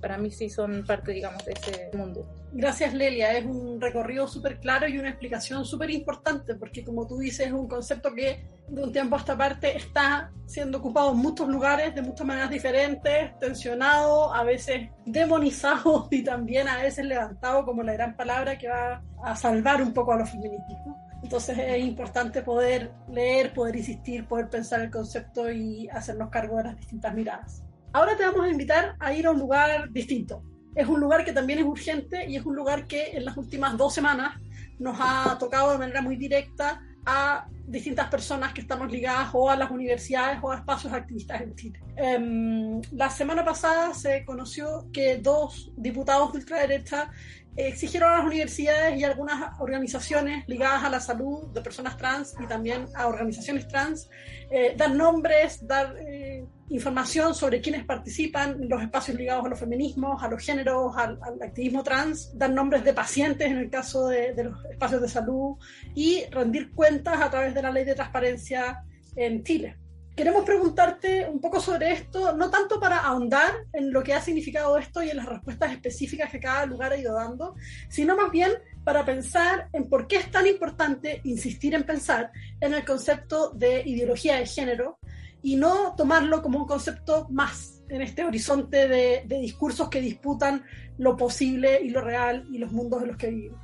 [0.00, 2.26] para mí sí son parte, digamos, de ese mundo.
[2.52, 3.36] Gracias, Lelia.
[3.36, 7.52] Es un recorrido súper claro y una explicación súper importante, porque como tú dices, es
[7.52, 11.94] un concepto que de un tiempo a esta parte está siendo ocupado en muchos lugares,
[11.94, 17.92] de muchas maneras diferentes, tensionado, a veces demonizado y también a veces levantado como la
[17.92, 20.96] gran palabra que va a salvar un poco a los feminismos.
[21.22, 26.64] Entonces es importante poder leer, poder insistir, poder pensar el concepto y hacernos cargo de
[26.64, 27.62] las distintas miradas.
[27.92, 30.42] Ahora te vamos a invitar a ir a un lugar distinto.
[30.74, 33.76] Es un lugar que también es urgente y es un lugar que en las últimas
[33.76, 34.38] dos semanas
[34.78, 39.56] nos ha tocado de manera muy directa a distintas personas que estamos ligadas o a
[39.56, 41.80] las universidades o a espacios activistas en Chile.
[41.96, 47.10] Em, la semana pasada se conoció que dos diputados de ultraderecha
[47.56, 52.34] exigieron a las universidades y a algunas organizaciones ligadas a la salud de personas trans
[52.40, 54.08] y también a organizaciones trans
[54.50, 59.58] eh, dar nombres, dar eh, información sobre quienes participan en los espacios ligados a los
[59.58, 64.34] feminismos, a los géneros, al, activismo trans, dar nombres de pacientes en el caso de,
[64.34, 65.56] de los espacios de salud
[65.94, 68.82] y rendir cuentas a través de la ley de transparencia
[69.16, 69.76] en Chile.
[70.18, 74.76] Queremos preguntarte un poco sobre esto, no tanto para ahondar en lo que ha significado
[74.76, 77.54] esto y en las respuestas específicas que cada lugar ha ido dando,
[77.88, 78.50] sino más bien
[78.82, 83.82] para pensar en por qué es tan importante insistir en pensar en el concepto de
[83.86, 84.98] ideología de género
[85.42, 90.64] y no tomarlo como un concepto más en este horizonte de, discursos que disputan
[90.98, 93.60] lo posible y lo real y los mundos en los que vivimos.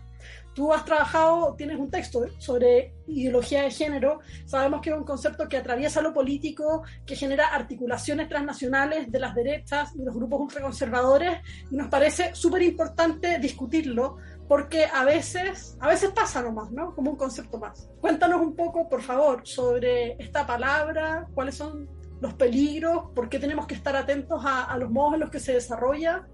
[0.54, 5.48] Tú has trabajado, tienes un texto sobre ideología de género, sabemos que es un concepto
[5.48, 11.40] que atraviesa lo político, que genera articulaciones transnacionales de las derechas y los grupos ultraconservadores,
[11.72, 14.18] y nos parece súper importante discutirlo,
[14.48, 16.94] porque a veces, a veces pasa nomás, ¿no?
[16.94, 17.88] Como un concepto más.
[18.00, 21.88] Cuéntanos un poco, por favor, sobre esta palabra, cuáles son
[22.20, 25.40] los peligros, por qué tenemos que estar atentos a, a los modos en los que
[25.40, 26.26] se desarrolla,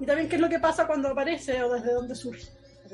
[0.00, 2.48] y también qué es lo que pasa cuando aparece o desde dónde surge.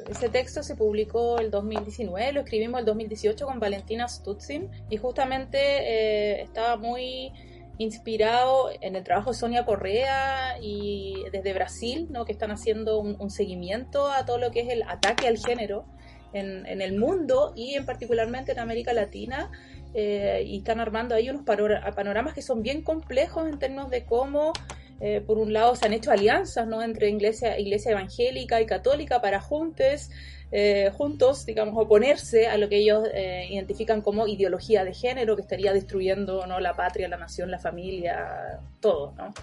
[0.09, 5.59] Ese texto se publicó el 2019, lo escribimos el 2018 con Valentina Stutzin y justamente
[5.59, 7.33] eh, estaba muy
[7.79, 12.25] inspirado en el trabajo de Sonia Correa y desde Brasil, ¿no?
[12.25, 15.85] que están haciendo un, seguimiento a todo lo que es el ataque al género
[16.33, 19.51] en, el mundo y en particularmente en América Latina.
[19.97, 24.53] Eh, y están armando ahí unos panoramas que son bien complejos en términos de cómo
[25.01, 26.83] eh, por un lado se han hecho alianzas ¿no?
[26.83, 30.11] entre iglesia, iglesia evangélica y católica para juntos,
[30.57, 35.43] eh, juntos, digamos, oponerse a lo que ellos eh, identifican como ideología de género que
[35.43, 36.61] estaría destruyendo ¿no?
[36.61, 39.13] la patria, la nación, la familia, todo.
[39.17, 39.35] ¿no?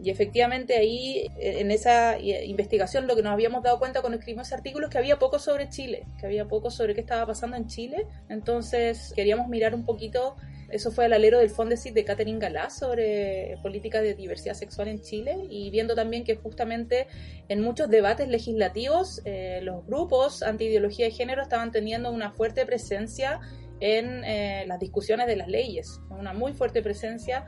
[0.00, 4.56] Y efectivamente ahí, en esa investigación, lo que nos habíamos dado cuenta cuando escribimos ese
[4.56, 7.66] artículo es que había poco sobre Chile, que había poco sobre qué estaba pasando en
[7.66, 8.06] Chile.
[8.28, 10.36] Entonces queríamos mirar un poquito
[10.68, 15.00] eso fue el alero del Fondesit de Catherine Galá sobre política de diversidad sexual en
[15.00, 17.06] Chile y viendo también que justamente
[17.48, 23.40] en muchos debates legislativos eh, los grupos anti-ideología de género estaban teniendo una fuerte presencia
[23.80, 27.46] en eh, las discusiones de las leyes, una muy fuerte presencia.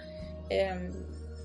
[0.48, 0.90] Em,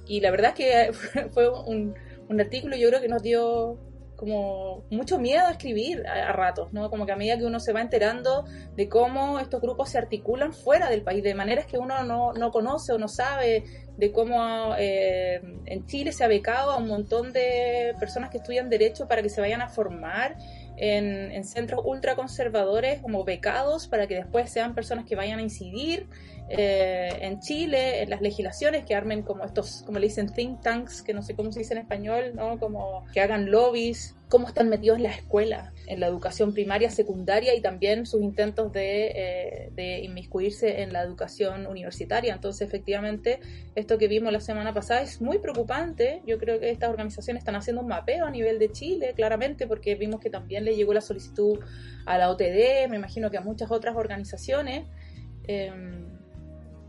[0.07, 1.95] y la verdad es que fue un,
[2.29, 3.79] un artículo yo creo que nos dio
[4.15, 6.89] como mucho miedo a escribir a, ratos, ¿no?
[6.89, 8.45] Como que a medida que uno se va enterando
[8.75, 12.51] de cómo estos grupos se articulan fuera del país, de maneras que uno no, no
[12.51, 13.63] conoce o no sabe,
[13.97, 18.69] de cómo eh, en Chile se ha becado a un montón de personas que estudian
[18.69, 20.37] Derecho para que se vayan a formar
[20.77, 26.07] en, en centros ultraconservadores como becados para que después sean personas que vayan a incidir
[26.47, 31.01] eh, en Chile, en las legislaciones, que armen como estos, como le dicen, think tanks,
[31.01, 32.59] que no sé cómo se dice en español, ¿no?
[32.59, 37.53] Como que hagan lobbies cómo están metidos en la escuela, en la educación primaria, secundaria
[37.55, 42.33] y también sus intentos de, eh, de, inmiscuirse en la educación universitaria.
[42.33, 43.39] Entonces, efectivamente,
[43.75, 46.21] esto que vimos la semana pasada es muy preocupante.
[46.25, 49.95] Yo creo que estas organizaciones están haciendo un mapeo a nivel de Chile, claramente, porque
[49.95, 51.59] vimos que también le llegó la solicitud
[52.05, 54.87] a la OTD, me imagino que a muchas otras organizaciones.
[55.47, 55.71] Eh,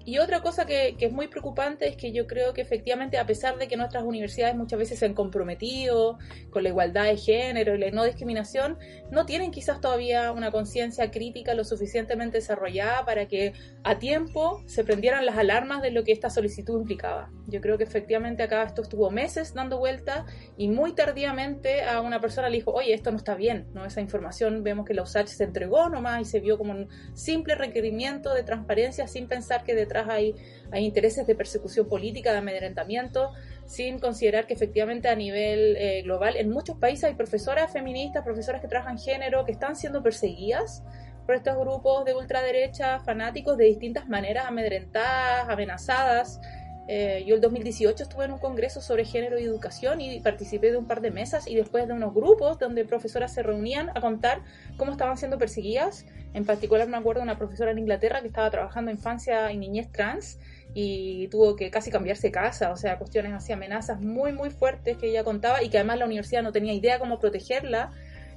[0.07, 3.59] y otra cosa que, es muy preocupante es que yo creo que efectivamente, a pesar
[3.59, 6.17] de que nuestras universidades muchas veces se han comprometido
[6.51, 8.79] con la igualdad de género y la no discriminación,
[9.11, 13.53] no tienen quizás todavía una conciencia crítica lo suficientemente desarrollada para que
[13.83, 17.33] a tiempo se prendieran las alarmas de lo que esta solicitud implicaba.
[17.49, 20.25] Yo creo que efectivamente acá esto estuvo meses dando vuelta
[20.57, 23.85] y muy tardíamente a una persona le dijo, oye, esto no está bien, ¿no?
[23.85, 27.57] Esa información vemos que la USACH se entregó nomás y se vio como un simple
[27.57, 30.35] requerimiento de transparencia sin pensar que detrás hay,
[30.71, 33.33] hay intereses de persecución política, de amedrentamiento,
[33.67, 38.61] sin considerar que efectivamente a nivel eh, global en muchos países hay profesoras feministas, profesoras
[38.61, 40.83] que trabajan género, que están siendo perseguidas
[41.27, 46.41] por estos grupos de ultraderecha fanáticos de distintas maneras, amedrentadas, amenazadas.
[46.89, 50.77] Eh, yo el 2018 estuve en un congreso sobre género y educación y participé de
[50.77, 54.43] un par de mesas y después de unos grupos donde profesoras se reunían a contar
[54.77, 56.07] cómo estaban siendo perseguidas.
[56.35, 59.91] En particular me acuerdo de una profesora en Inglaterra que estaba trabajando infancia y niñez
[59.91, 60.39] trans
[60.75, 65.09] y tuvo que casi cambiarse casa, o sea, cuestiones así, amenazas muy, muy fuertes que
[65.09, 67.93] ella contaba y que además la universidad no tenía idea cómo protegerla.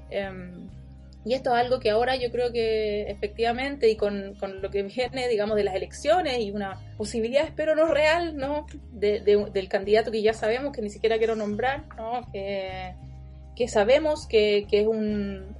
[0.09, 0.69] Em,
[1.25, 4.83] y esto es algo que ahora yo creo que efectivamente y con, con, lo que
[4.83, 8.65] viene, digamos, de las elecciones y una posibilidad, espero no real, ¿no?
[8.91, 12.21] De, del candidato que ya sabemos, que ni siquiera quiero nombrar, ¿no?
[12.31, 12.93] Que,
[13.55, 15.55] que sabemos que, que es un,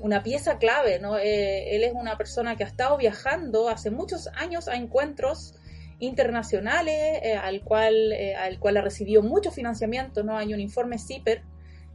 [0.00, 1.18] una pieza clave, ¿no?
[1.18, 5.54] Eh, él es una persona que ha estado viajando hace muchos años a encuentros
[5.98, 10.36] internacionales, eh, al, cual, eh, al cual ha recibido mucho financiamiento, ¿no?
[10.36, 11.42] Hay un informe CIPER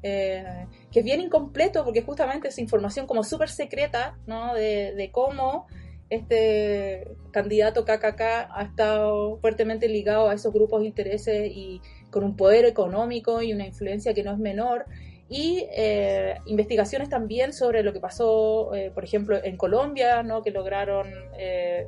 [0.01, 4.53] que es bien incompleto porque justamente es información como súper secreta, ¿no?
[4.53, 5.67] De, cómo
[6.09, 12.37] este candidato KKK ha estado fuertemente ligado a esos grupos de intereses y con un
[12.37, 14.85] poder económico y una influencia que no es menor.
[15.29, 20.41] Y eh, investigaciones también sobre lo que pasó, eh, por ejemplo, en Colombia, ¿no?
[20.41, 21.07] que lograron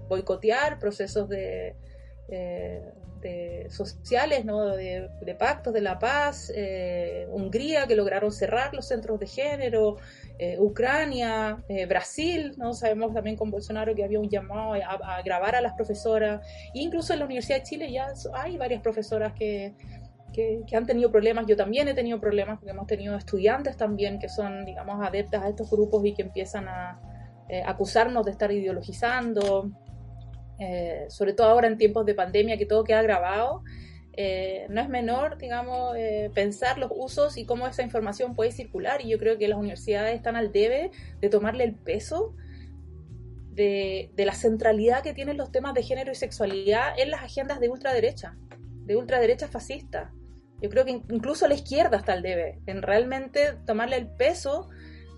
[0.10, 1.76] boicotear procesos de,
[3.22, 4.76] de sociales, ¿no?
[4.76, 9.98] de, pactos de la paz, eh, Hungría, que lograron cerrar los centros de género,
[10.38, 12.74] eh, Ucrania, eh, Brasil, ¿no?
[12.74, 17.14] sabemos también con Bolsonaro que había un llamado a, grabar a las profesoras, e incluso
[17.14, 19.74] en la Universidad de Chile ya hay varias profesoras que,
[20.34, 24.30] que, han tenido problemas, yo también he tenido problemas, porque hemos tenido estudiantes también que
[24.30, 27.00] son, digamos, adeptas a estos grupos y que empiezan a
[27.66, 29.72] acusarnos de estar ideologizando,
[30.60, 33.64] eh, sobre todo ahora en tiempos de pandemia que todo queda grabado,
[34.12, 39.00] eh, no es menor, digamos, eh, pensar los usos y cómo esa información puede circular.
[39.02, 42.36] Y yo creo que las universidades están al debe de tomarle el peso
[43.52, 47.62] de, de la centralidad que tienen los temas de género y sexualidad en las agendas
[47.62, 48.36] de ultraderecha,
[48.86, 50.12] de ultraderecha fascista.
[50.62, 54.70] Yo creo que incluso la izquierda está al debe en realmente tomarle el peso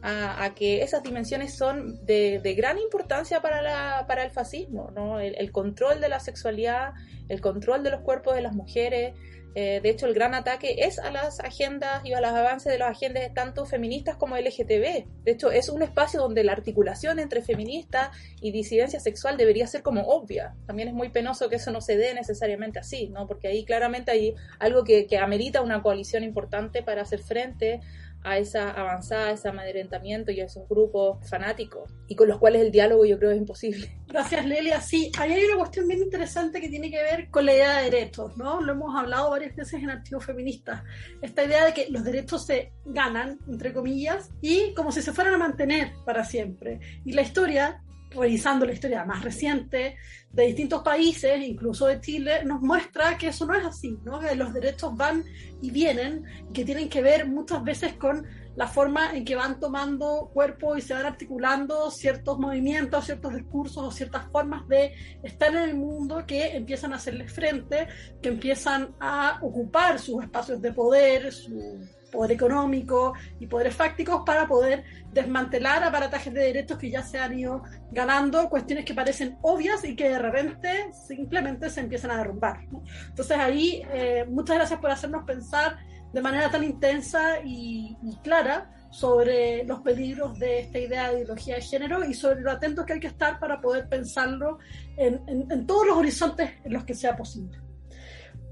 [0.04, 5.20] a, que esas dimensiones son de, gran importancia para, para el fascismo, ¿no?
[5.20, 6.94] El, control de la sexualidad,
[7.30, 9.14] el control de los cuerpos de las mujeres.
[9.54, 12.80] Eh, de hecho, el gran ataque es a las agendas y a los avances de
[12.80, 15.06] las agendas tanto feministas como LGTB.
[15.24, 19.84] De hecho, es un espacio donde la articulación entre feminista y disidencia sexual debería ser
[19.84, 20.56] como obvia.
[20.66, 23.28] También es muy penoso que eso no se dé necesariamente así, ¿no?
[23.28, 27.82] Porque ahí claramente hay algo que amerita una coalición importante para hacer frente
[28.24, 32.62] a esa avanzada, a ese amedrentamiento y a esos grupos fanáticos y con los cuales
[32.62, 34.00] el diálogo yo creo es imposible.
[34.08, 34.82] Gracias Lelia.
[34.82, 37.90] Sí, ahí hay una cuestión bien interesante que tiene que ver con la idea de
[37.90, 38.62] derechos, ¿no?
[38.62, 40.84] Lo hemos hablado varias veces en Archivos Feministas.
[41.22, 45.34] Esta idea de que los derechos se ganan, entre comillas, y como si se fueran
[45.36, 46.80] a mantener para siempre.
[47.06, 47.82] Y la historia
[48.12, 49.98] revisando la historia más reciente
[50.32, 54.20] de distintos países, incluso de Chile, nos muestra que eso no es así, ¿no?
[54.20, 55.24] que los derechos van
[55.62, 60.30] y vienen, que tienen que ver muchas veces con la forma en que van tomando
[60.34, 64.94] cuerpo y se van articulando ciertos movimientos, ciertos discursos o ciertas formas de
[65.24, 67.88] estar en el mundo que empiezan a hacerles frente,
[68.22, 71.80] que empiezan a ocupar sus espacios de poder, su
[72.12, 77.38] poder económico y poderes fácticos para poder desmantelar aparatajes de derechos que ya se han
[77.38, 82.60] ido ganando, cuestiones que parecen obvias y que de repente simplemente se empiezan a derrumbar.
[83.08, 85.78] Entonces ahí, eh, muchas gracias por hacernos pensar
[86.14, 91.62] de manera tan intensa y, clara sobre los peligros de esta idea de ideología de
[91.62, 94.60] género y sobre lo atentos que hay que estar para poder pensarlo
[94.98, 97.71] en todos los horizontes en los que sea posible.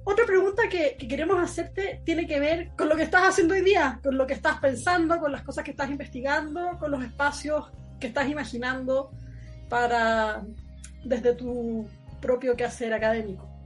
[0.09, 3.61] Otra pregunta que, que, queremos hacerte tiene que ver con lo que estás haciendo hoy
[3.61, 7.71] día, con lo que estás pensando, con las cosas que estás investigando, con los espacios
[7.99, 9.11] que estás imaginando
[9.69, 10.43] para
[11.03, 11.87] desde tu
[12.19, 13.58] propio quehacer académico.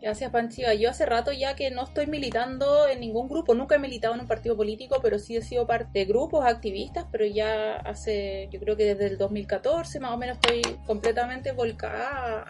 [0.00, 0.74] Gracias, Panchiva.
[0.74, 4.20] Yo hace rato ya que no estoy militando en ningún grupo, nunca he militado en
[4.20, 8.60] un partido político, pero sí he sido parte de grupos activistas, pero ya hace, yo
[8.60, 12.46] creo que desde el 2014 más o menos estoy completamente volcada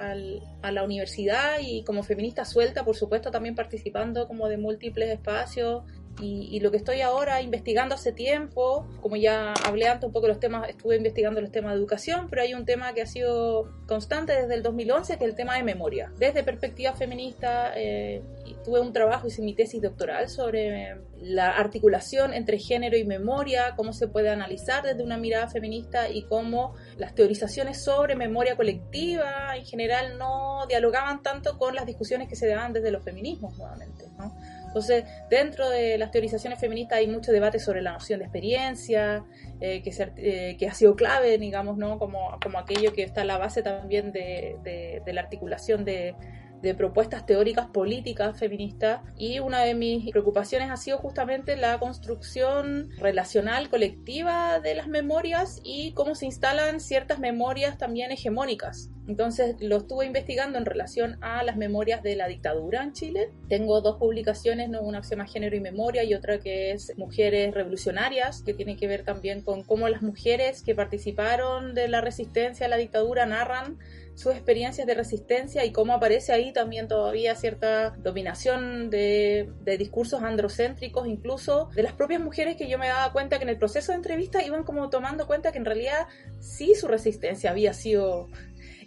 [0.63, 5.85] a la universidad y como feminista suelta, por supuesto, también participando como de múltiples espacios
[6.21, 10.33] y, lo que estoy ahora investigando hace tiempo, como ya hablé antes un poco de
[10.33, 13.71] los temas, estuve investigando los temas de educación, pero hay un tema que ha sido
[13.87, 16.13] constante desde el 2011, que es el tema de memoria.
[16.19, 18.23] Desde perspectiva feminista, eh,
[18.65, 23.93] tuve un trabajo, hice mi tesis doctoral sobre la articulación entre género y memoria, cómo
[23.93, 29.65] se puede analizar desde una mirada feminista y cómo las teorizaciones sobre memoria colectiva en
[29.65, 34.07] general no dialogaban tanto con las discusiones que se daban desde los feminismos nuevamente.
[34.19, 34.35] ¿no?
[34.69, 39.25] Entonces, dentro de las teorizaciones feministas hay mucho debate sobre la noción de experiencia,
[39.61, 41.99] eh, que, eh, que, ha sido clave, digamos, ¿no?
[41.99, 46.15] como, como aquello que está a la base también de la articulación de,
[46.63, 52.91] de propuestas teóricas políticas feministas y una de mis preocupaciones ha sido justamente la construcción
[52.99, 58.91] relacional colectiva de las memorias y cómo se instalan ciertas memorias también hegemónicas.
[59.09, 63.31] Entonces lo estuve investigando en relación a las memorias de la dictadura en Chile.
[63.49, 67.55] Tengo dos publicaciones, una que se llama Género y Memoria y otra que es Mujeres
[67.55, 72.67] Revolucionarias, que tiene que ver también con cómo las mujeres que participaron de la resistencia
[72.67, 73.79] a la dictadura narran
[74.19, 79.49] sus experiencias de resistencia y cómo aparece ahí también todavía cierta dominación de,
[79.79, 83.59] discursos androcéntricos, incluso de las propias mujeres que yo me daba cuenta que en el
[83.59, 86.09] proceso de entrevista iban como tomando cuenta que en realidad
[86.41, 88.27] sí su resistencia había sido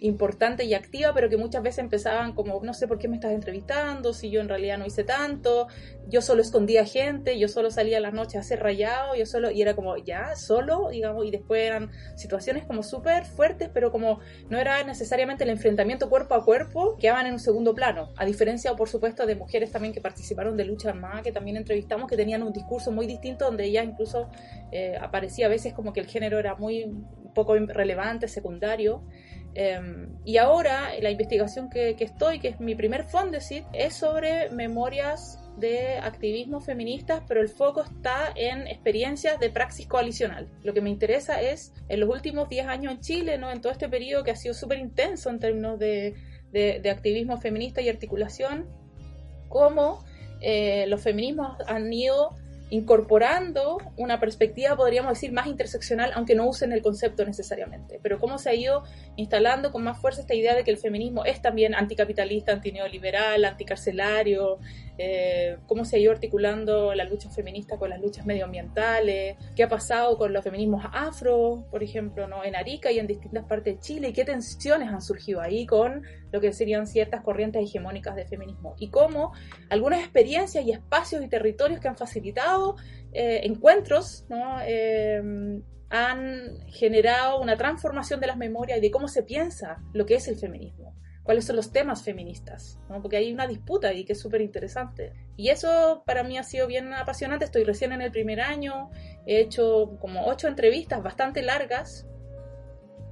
[0.01, 3.33] importante y activa, pero que muchas veces empezaban como, no sé por qué me estás
[3.33, 5.67] entrevistando, si yo en realidad no hice tanto,
[6.07, 9.51] yo solo escondía gente, yo solo salía a las noches a hacer rayado, yo solo,
[9.51, 14.19] y era como, ya, solo, digamos, y después eran situaciones como súper fuertes, pero como
[14.49, 18.75] no era necesariamente el enfrentamiento cuerpo a cuerpo, quedaban en un segundo plano, a diferencia,
[18.75, 22.41] por supuesto, de mujeres también que participaron de lucha armada, que también entrevistamos, que tenían
[22.41, 24.29] un discurso muy distinto, donde ella incluso
[24.71, 26.91] eh, aparecía a veces como que el género era muy
[27.33, 29.03] poco relevante, secundario.
[29.53, 35.39] Em, y ahora la investigación que, estoy, que es mi primer Fondesit, es sobre memorias
[35.57, 40.47] de activismo feministas, pero el foco está en experiencias de praxis coalicional.
[40.63, 43.51] Lo que me interesa es, en los últimos 10 años en Chile, ¿no?
[43.51, 46.15] en todo este periodo que ha sido súper intenso en términos de,
[46.51, 48.69] de, activismo feminista y articulación,
[49.49, 50.03] cómo
[50.39, 52.35] eh, los feminismos han ido
[52.71, 57.99] incorporando una perspectiva, podríamos decir, más interseccional, aunque no usen el concepto necesariamente.
[58.01, 58.83] Pero cómo se ha ido
[59.17, 64.59] instalando con más fuerza esta idea de que el feminismo es también anticapitalista, antineoliberal, anticarcelario,
[64.97, 69.69] eh, cómo se ha ido articulando la lucha feminista con las luchas medioambientales, qué ha
[69.69, 72.43] pasado con los feminismos afro, por ejemplo, ¿no?
[72.43, 76.03] en Arica y en distintas partes de Chile, y qué tensiones han surgido ahí con
[76.31, 79.33] lo que serían ciertas corrientes hegemónicas de feminismo, y cómo
[79.69, 82.75] algunas experiencias y espacios y territorios que han facilitado
[83.13, 84.59] eh, encuentros, ¿no?
[84.65, 85.21] Eh,
[85.89, 90.27] han generado una transformación de las memorias y de cómo se piensa lo que es
[90.29, 94.41] el feminismo cuáles son los temas feministas, porque hay una disputa ahí que es súper
[94.41, 95.13] interesante.
[95.37, 98.89] Y eso para mí ha sido bien apasionante, estoy recién en el primer año,
[99.25, 102.07] he hecho como ocho entrevistas bastante largas,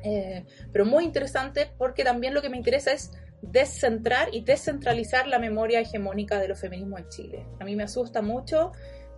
[0.03, 5.39] eh, pero muy interesante porque también lo que me interesa es descentrar y descentralizar la
[5.39, 7.45] memoria hegemónica de los feminismos en Chile.
[7.59, 8.71] A mí me asusta mucho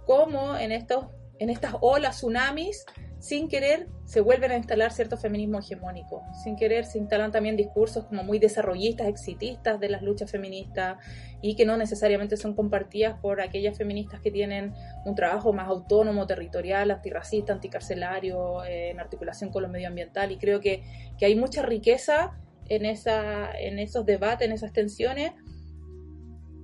[0.05, 1.05] cómo en, estos,
[1.39, 2.85] en estas olas tsunamis
[3.22, 8.05] sin querer se vuelven a instalar cierto feminismo hegemónico, sin querer se instalan también discursos
[8.05, 10.97] como muy desarrollistas, exitistas de las luchas feministas
[11.39, 14.74] y que no necesariamente son compartidas por aquellas feministas que tienen
[15.05, 20.32] un trabajo más autónomo, territorial, antirracista, anticarcelario, eh, en articulación con lo medioambiental.
[20.32, 20.84] Y creo que,
[21.19, 25.32] que hay mucha riqueza en, esa, en esos debates, en esas tensiones.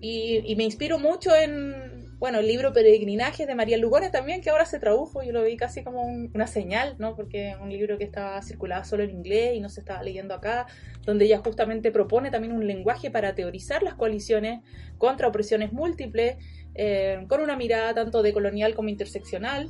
[0.01, 4.65] Y me inspiro mucho en, bueno, el libro Peregrinajes de María Lugones también, que ahora
[4.65, 7.15] se tradujo, yo lo vi casi como una señal, ¿no?
[7.15, 10.65] Porque un libro que estaba circulado solo en inglés y no se estaba leyendo acá,
[11.05, 14.61] donde ella justamente propone también un lenguaje para teorizar las coaliciones
[14.97, 16.38] contra opresiones múltiples,
[16.74, 19.70] eh, con una mirada tanto de colonial como interseccional,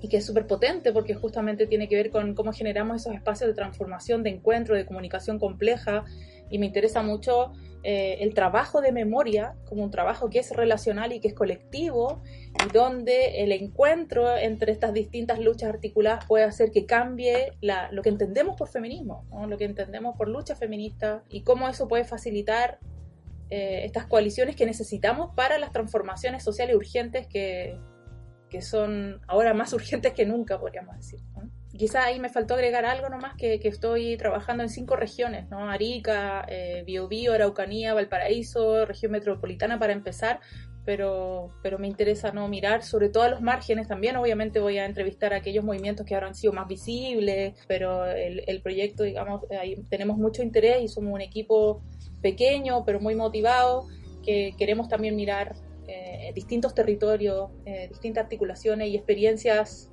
[0.00, 3.48] y que es súper potente porque justamente tiene que ver con cómo generamos esos espacios
[3.48, 6.04] de transformación, de encuentro, de comunicación compleja,
[6.50, 11.12] y me interesa mucho eh, el trabajo de memoria como un trabajo que es relacional
[11.12, 12.20] y que es colectivo
[12.64, 17.52] y donde el encuentro entre estas distintas luchas articuladas puede hacer que cambie
[17.92, 22.04] lo que entendemos por feminismo, lo que entendemos por lucha feminista y cómo eso puede
[22.04, 22.80] facilitar
[23.50, 27.78] eh, estas coaliciones que necesitamos para las transformaciones sociales urgentes que,
[28.50, 31.20] que son ahora más urgentes que nunca, podríamos decir.
[31.76, 35.68] Quizá ahí me faltó agregar algo nomás que, estoy trabajando en cinco regiones, ¿no?
[35.68, 40.40] Arica, eh, Biobío, Araucanía, Valparaíso, región metropolitana para empezar,
[40.84, 44.16] pero, pero me interesa no mirar sobre todo a los márgenes también.
[44.16, 48.44] Obviamente voy a entrevistar a aquellos movimientos que ahora han sido más visibles, pero el,
[48.46, 51.82] el proyecto, digamos, ahí tenemos mucho interés y somos un equipo
[52.22, 53.86] pequeño, pero muy motivado,
[54.22, 55.54] que queremos también mirar
[55.88, 59.92] eh, distintos territorios, eh, distintas articulaciones y experiencias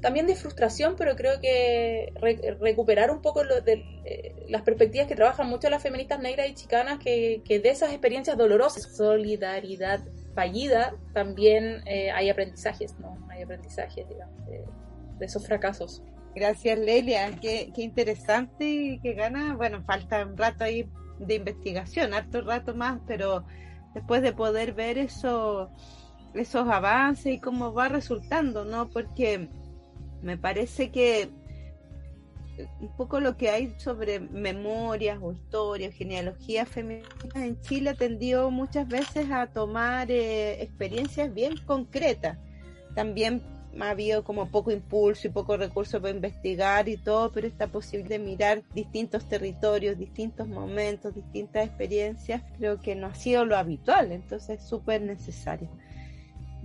[0.00, 2.12] también de frustración, pero creo que
[2.60, 6.54] recuperar un poco lo de, eh, las perspectivas que trabajan mucho las feministas negras y
[6.54, 10.00] chicanas, que, de esas experiencias dolorosas, solidaridad
[10.34, 11.82] fallida, también
[12.14, 13.18] hay aprendizajes, ¿no?
[13.30, 14.64] Hay aprendizajes, digamos, de,
[15.24, 16.02] esos fracasos.
[16.34, 17.30] Gracias, Lelia.
[17.40, 19.54] Qué, qué interesante y qué gana.
[19.54, 20.88] Bueno, falta un rato ahí
[21.20, 23.44] de investigación, harto rato más, pero
[23.94, 25.70] después de poder ver eso,
[26.34, 28.88] esos avances y cómo va resultando, ¿no?
[28.90, 29.48] Porque
[30.22, 31.30] me parece que
[32.80, 38.86] un poco lo que hay sobre memorias o historias, genealogías femeninas en Chile tendió muchas
[38.88, 42.38] veces a tomar eh, experiencias bien concretas.
[42.94, 43.42] También
[43.80, 48.18] ha habido como poco impulso y poco recurso para investigar y todo, pero está posible
[48.18, 54.60] mirar distintos territorios, distintos momentos, distintas experiencias, creo que no ha sido lo habitual, entonces
[54.60, 55.68] es súper necesario.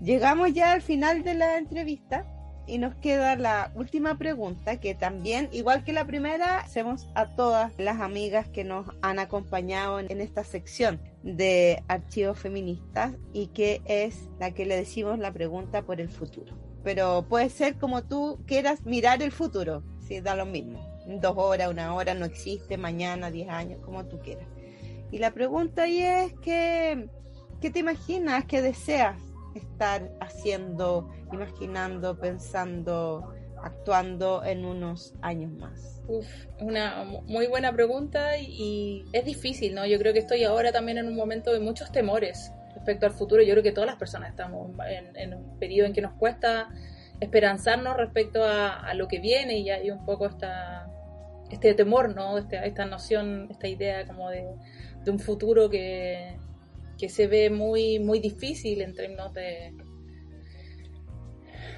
[0.01, 2.25] Llegamos ya al final de la entrevista
[2.67, 7.73] y nos queda la última pregunta que también, igual que la primera, hacemos a todas
[7.77, 14.29] las amigas que nos han acompañado en esta sección de archivos feministas y que es
[14.39, 18.85] la que le decimos la pregunta por el futuro pero puede ser como tú quieras
[18.85, 20.79] mirar el futuro, si da lo mismo.
[21.07, 24.45] Dos horas, una hora, no existe, mañana, diez años, como tú quieras.
[25.11, 27.09] Y la pregunta ahí es que,
[27.59, 29.17] ¿qué te imaginas, qué deseas
[29.55, 33.33] estar haciendo, imaginando, pensando,
[33.63, 36.01] actuando en unos años más?
[36.07, 36.27] Uf,
[36.59, 39.85] una muy buena pregunta y, es difícil, ¿no?
[39.85, 43.41] Yo creo que estoy ahora también en un momento de muchos temores respecto al futuro,
[43.41, 44.69] yo creo que todas las personas estamos
[45.15, 46.69] en, un periodo en que nos cuesta
[47.19, 50.87] esperanzarnos respecto a, lo que viene y hay un poco esta,
[51.49, 52.37] este temor, ¿no?
[52.37, 54.45] Este, esta noción, esta idea como de,
[55.07, 56.37] un futuro que,
[56.97, 59.73] que, se ve muy, muy difícil en términos de,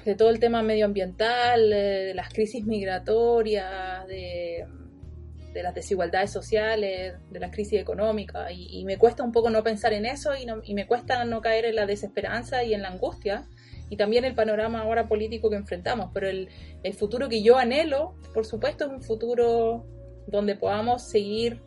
[0.04, 4.66] de todo el tema medioambiental, de las crisis migratorias, de
[5.52, 9.92] de las desigualdades sociales, de la crisis económica, y, me cuesta un poco no pensar
[9.92, 13.46] en eso y, me cuesta no caer en la desesperanza y en la angustia,
[13.90, 16.48] y también el panorama ahora político que enfrentamos, pero el,
[16.82, 19.86] el futuro que yo anhelo, por supuesto, es un futuro
[20.26, 21.60] donde podamos seguir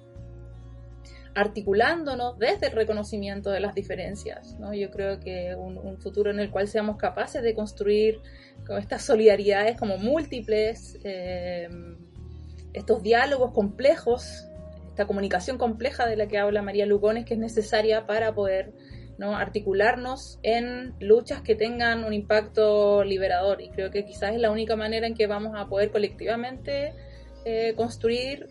[1.34, 4.58] articulándonos desde el reconocimiento de las diferencias.
[4.60, 4.74] ¿no?
[4.74, 8.20] Yo creo que un, futuro en el cual seamos capaces de construir
[8.66, 11.70] con estas solidaridades como múltiples, eh,
[12.74, 14.48] estos diálogos complejos,
[14.88, 18.74] esta comunicación compleja de la que habla María Lugones, que es necesaria para poder
[19.18, 19.38] ¿no?
[19.38, 23.62] articularnos en luchas que tengan un impacto liberador.
[23.62, 26.94] Y creo que quizás es la única manera en que vamos a poder colectivamente
[27.46, 28.48] eh, construir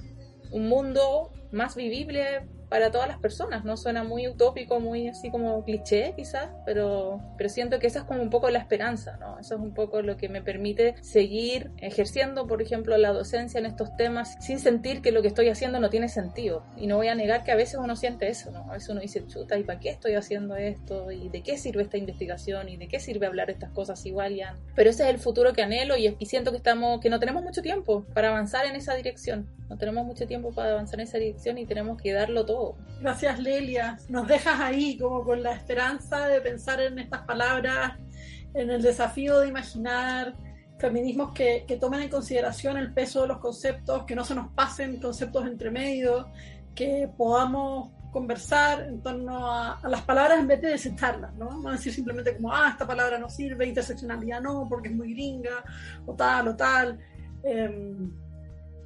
[0.50, 3.64] un mundo más vivible para todas las personas.
[3.64, 8.04] No suena muy utópico, muy así como cliché quizás, pero, pero siento que esa es
[8.06, 9.38] como un poco la esperanza, ¿no?
[9.38, 13.66] Eso es un poco lo que me permite seguir ejerciendo, por ejemplo, la docencia en
[13.66, 16.64] estos temas sin sentir que lo que estoy haciendo no tiene sentido.
[16.76, 18.70] Y no voy a negar que a veces uno siente eso, ¿no?
[18.70, 21.10] A veces uno dice, chuta, ¿y para qué estoy haciendo esto?
[21.10, 22.68] ¿Y de qué sirve esta investigación?
[22.68, 24.56] ¿Y de qué sirve hablar estas cosas igual ya?
[24.76, 27.42] Pero ese es el futuro que anhelo y, y siento que estamos, que no tenemos
[27.42, 29.48] mucho tiempo para avanzar en esa dirección.
[29.70, 33.38] No tenemos mucho tiempo para avanzar en esa dirección y tenemos que darlo todo Gracias
[33.38, 33.96] Lelia.
[34.08, 37.92] Nos dejas ahí como con la esperanza de pensar en estas palabras,
[38.52, 40.34] en el desafío de imaginar
[40.80, 45.00] feminismos que, tomen en consideración el peso de los conceptos, que no se nos pasen
[45.00, 46.28] conceptos entre medio,
[46.74, 51.60] que podamos conversar en torno a, las palabras en vez de desetarlas, ¿no?
[51.60, 55.62] No decir simplemente como, ah, esta palabra no sirve, interseccionalidad no, porque es muy gringa,
[56.06, 56.98] o tal, o tal.
[57.44, 58.10] Em,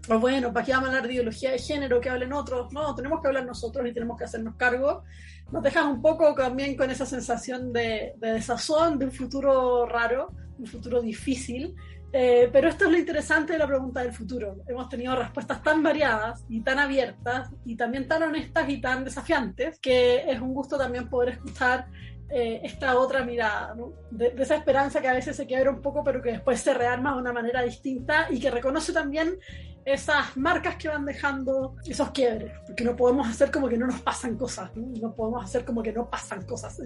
[0.09, 2.00] o bueno, ¿para qué vamos a hablar de ideología de género?
[2.00, 2.72] Que hablen otros.
[2.72, 5.05] No, tenemos que hablar nosotros y tenemos que hacernos cargo.
[5.50, 10.66] Nos dejas un poco también con esa sensación de, desazón, de un futuro raro, un
[10.66, 11.74] futuro difícil.
[12.12, 14.57] Eh, pero esto es lo interesante de la pregunta del futuro.
[14.68, 19.80] Hemos tenido respuestas tan variadas y tan abiertas y también tan honestas y tan desafiantes
[19.80, 21.88] que es un gusto también poder escuchar
[22.31, 23.77] eh, esta otra mirada,
[24.11, 27.14] de, esa esperanza que a veces se quiebra un poco, pero que después se rearma
[27.14, 29.38] de una manera distinta y que reconoce también
[29.84, 34.01] esas marcas que van dejando esos quiebres, porque no podemos hacer como que no nos
[34.01, 36.80] pasan cosas, no podemos hacer como que no pasan cosas.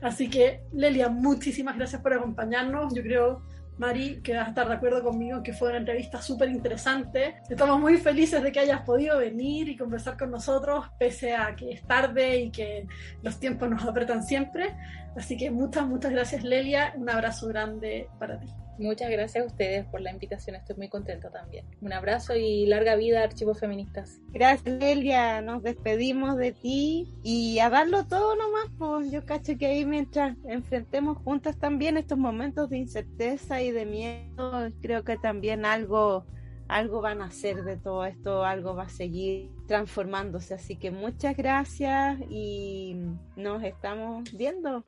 [0.00, 2.94] Así que, Lelia, muchísimas gracias por acompañarnos.
[2.94, 3.42] Yo creo
[3.78, 7.36] Mari, que vas a estar de acuerdo conmigo que fue una entrevista súper interesante.
[7.48, 11.72] Estamos muy felices de que hayas podido venir y conversar con nosotros, pese a que
[11.72, 12.86] es tarde y que
[13.22, 14.76] los tiempos nos apretan siempre.
[15.16, 16.94] Así que muchas, muchas gracias Lelia.
[16.96, 18.48] Un abrazo grande para ti.
[18.78, 21.64] Muchas gracias a ustedes por la invitación, estoy muy contenta también.
[21.80, 24.20] Un abrazo y larga vida Archivos Feministas.
[24.32, 29.66] Gracias Lelia, nos despedimos de ti y a darlo todo nomás, pues yo cacho que
[29.66, 35.64] ahí mientras enfrentemos juntas también estos momentos de incerteza y de miedo, creo que también
[35.64, 36.26] algo
[36.68, 40.54] algo van a hacer de todo esto, algo va a seguir transformándose.
[40.54, 42.96] Así que muchas gracias y
[43.36, 44.84] nos estamos viendo.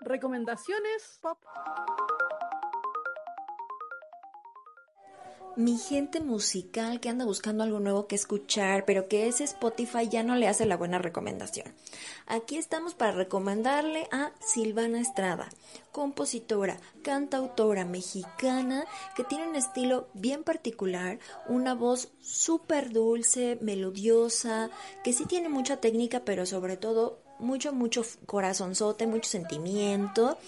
[0.00, 1.38] Recomendaciones pop.
[5.56, 10.22] Mi gente musical que anda buscando algo nuevo que escuchar, pero que ese Spotify ya
[10.22, 11.74] no le hace la buena recomendación.
[12.28, 15.48] Aquí estamos para recomendarle a Silvana Estrada,
[15.90, 18.84] compositora, cantautora mexicana
[19.16, 21.18] que tiene un estilo bien particular,
[21.48, 24.70] una voz súper dulce, melodiosa,
[25.02, 30.38] que sí tiene mucha técnica, pero sobre todo mucho, mucho corazonzote, mucho sentimiento.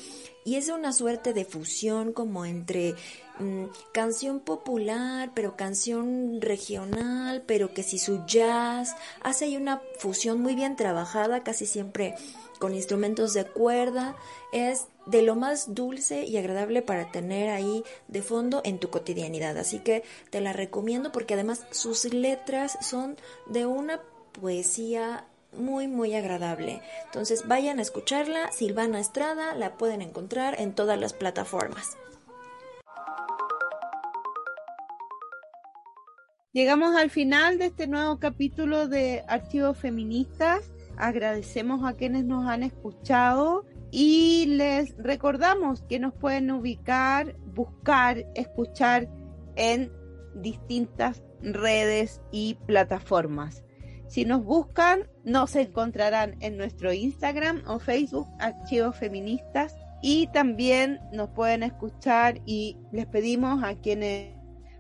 [0.45, 2.95] Y es una suerte de fusión como entre
[3.39, 10.41] mmm, canción popular, pero canción regional, pero que si su jazz, hace ahí una fusión
[10.41, 12.15] muy bien trabajada, casi siempre
[12.59, 14.17] con instrumentos de cuerda.
[14.53, 19.59] Es de lo más dulce y agradable para tener ahí de fondo en tu cotidianidad.
[19.59, 24.01] Así que te la recomiendo porque además sus letras son de una
[24.41, 25.25] poesía
[25.57, 26.83] muy muy agradable.
[27.07, 31.97] Entonces vayan a escucharla, Silvana Estrada, la pueden encontrar en todas las plataformas.
[36.53, 40.73] Llegamos al final de este nuevo capítulo de Archivos Feministas.
[40.97, 49.09] Agradecemos a quienes nos han escuchado y les recordamos que nos pueden ubicar, buscar, escuchar
[49.55, 49.93] en
[50.35, 53.65] distintas redes y plataformas.
[54.11, 61.31] Si nos buscan, nos encontrarán en nuestro Instagram o Facebook, Archivos Feministas, y también nos
[61.31, 64.35] pueden escuchar y les pedimos a quienes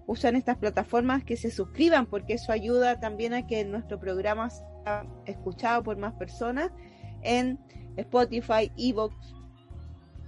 [0.09, 5.07] usan estas plataformas que se suscriban porque eso ayuda también a que nuestro programa sea
[5.27, 6.73] escuchado por más personas
[7.23, 7.57] en
[7.98, 9.15] Spotify, Evox,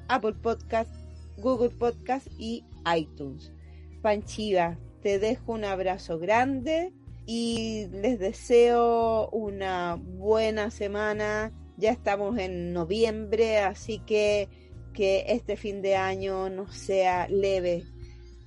[0.06, 0.94] Apple Podcast,
[1.38, 2.64] Google Podcast y
[2.96, 3.52] iTunes.
[4.00, 6.92] Panchiva, te dejo un abrazo grande
[7.26, 11.52] y les deseo una buena semana.
[11.76, 14.48] Ya estamos en noviembre, así que
[14.92, 17.84] que este fin de año nos sea leve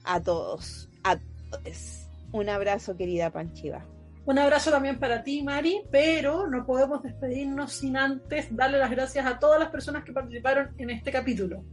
[0.04, 2.08] a todos, a todos.
[2.32, 3.86] Un abrazo, querida Panchiva.
[4.26, 9.26] Un abrazo también para ti, Mari, pero no podemos despedirnos sin antes darle las gracias
[9.26, 11.64] a todas las personas que participaron en este capítulo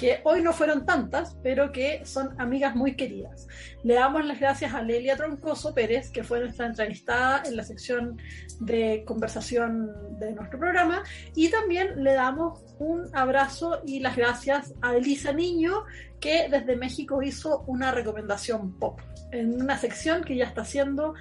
[0.00, 3.46] que hoy no fueron tantas, pero que son amigas muy queridas.
[3.82, 8.16] Le damos las gracias a Lelia Troncoso Pérez, que fue nuestra entrevistada en la sección
[8.60, 11.02] de conversación de nuestro programa,
[11.34, 15.84] y también le damos un abrazo y las gracias a Elisa Niño,
[16.18, 19.00] que desde México hizo una recomendación pop,
[19.32, 21.12] en una sección que ya está haciendo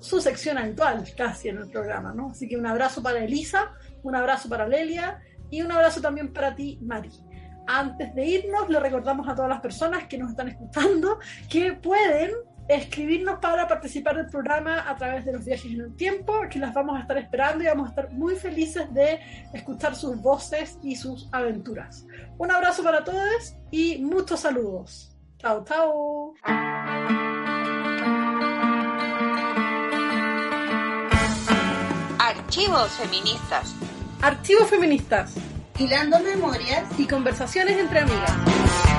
[0.00, 2.30] su sección habitual casi en el programa, ¿no?
[2.32, 6.56] Así que un abrazo para Elisa, un abrazo para Lelia y un abrazo también para
[6.56, 7.10] ti, Mari
[7.68, 11.18] antes de irnos, le recordamos a todas las personas que nos están escuchando
[11.50, 12.32] que pueden
[12.66, 16.74] escribirnos para participar del programa a través de los viajes en el tiempo, que las
[16.74, 19.20] vamos a estar esperando y vamos a estar muy felices de
[19.52, 22.06] escuchar sus voces y sus aventuras.
[22.38, 25.14] Un abrazo para todos y muchos saludos.
[25.38, 26.34] Chao, chao.
[32.18, 33.74] Archivos feministas.
[34.20, 35.34] Archivos feministas
[35.78, 38.97] hilando memorias y conversaciones entre amigas.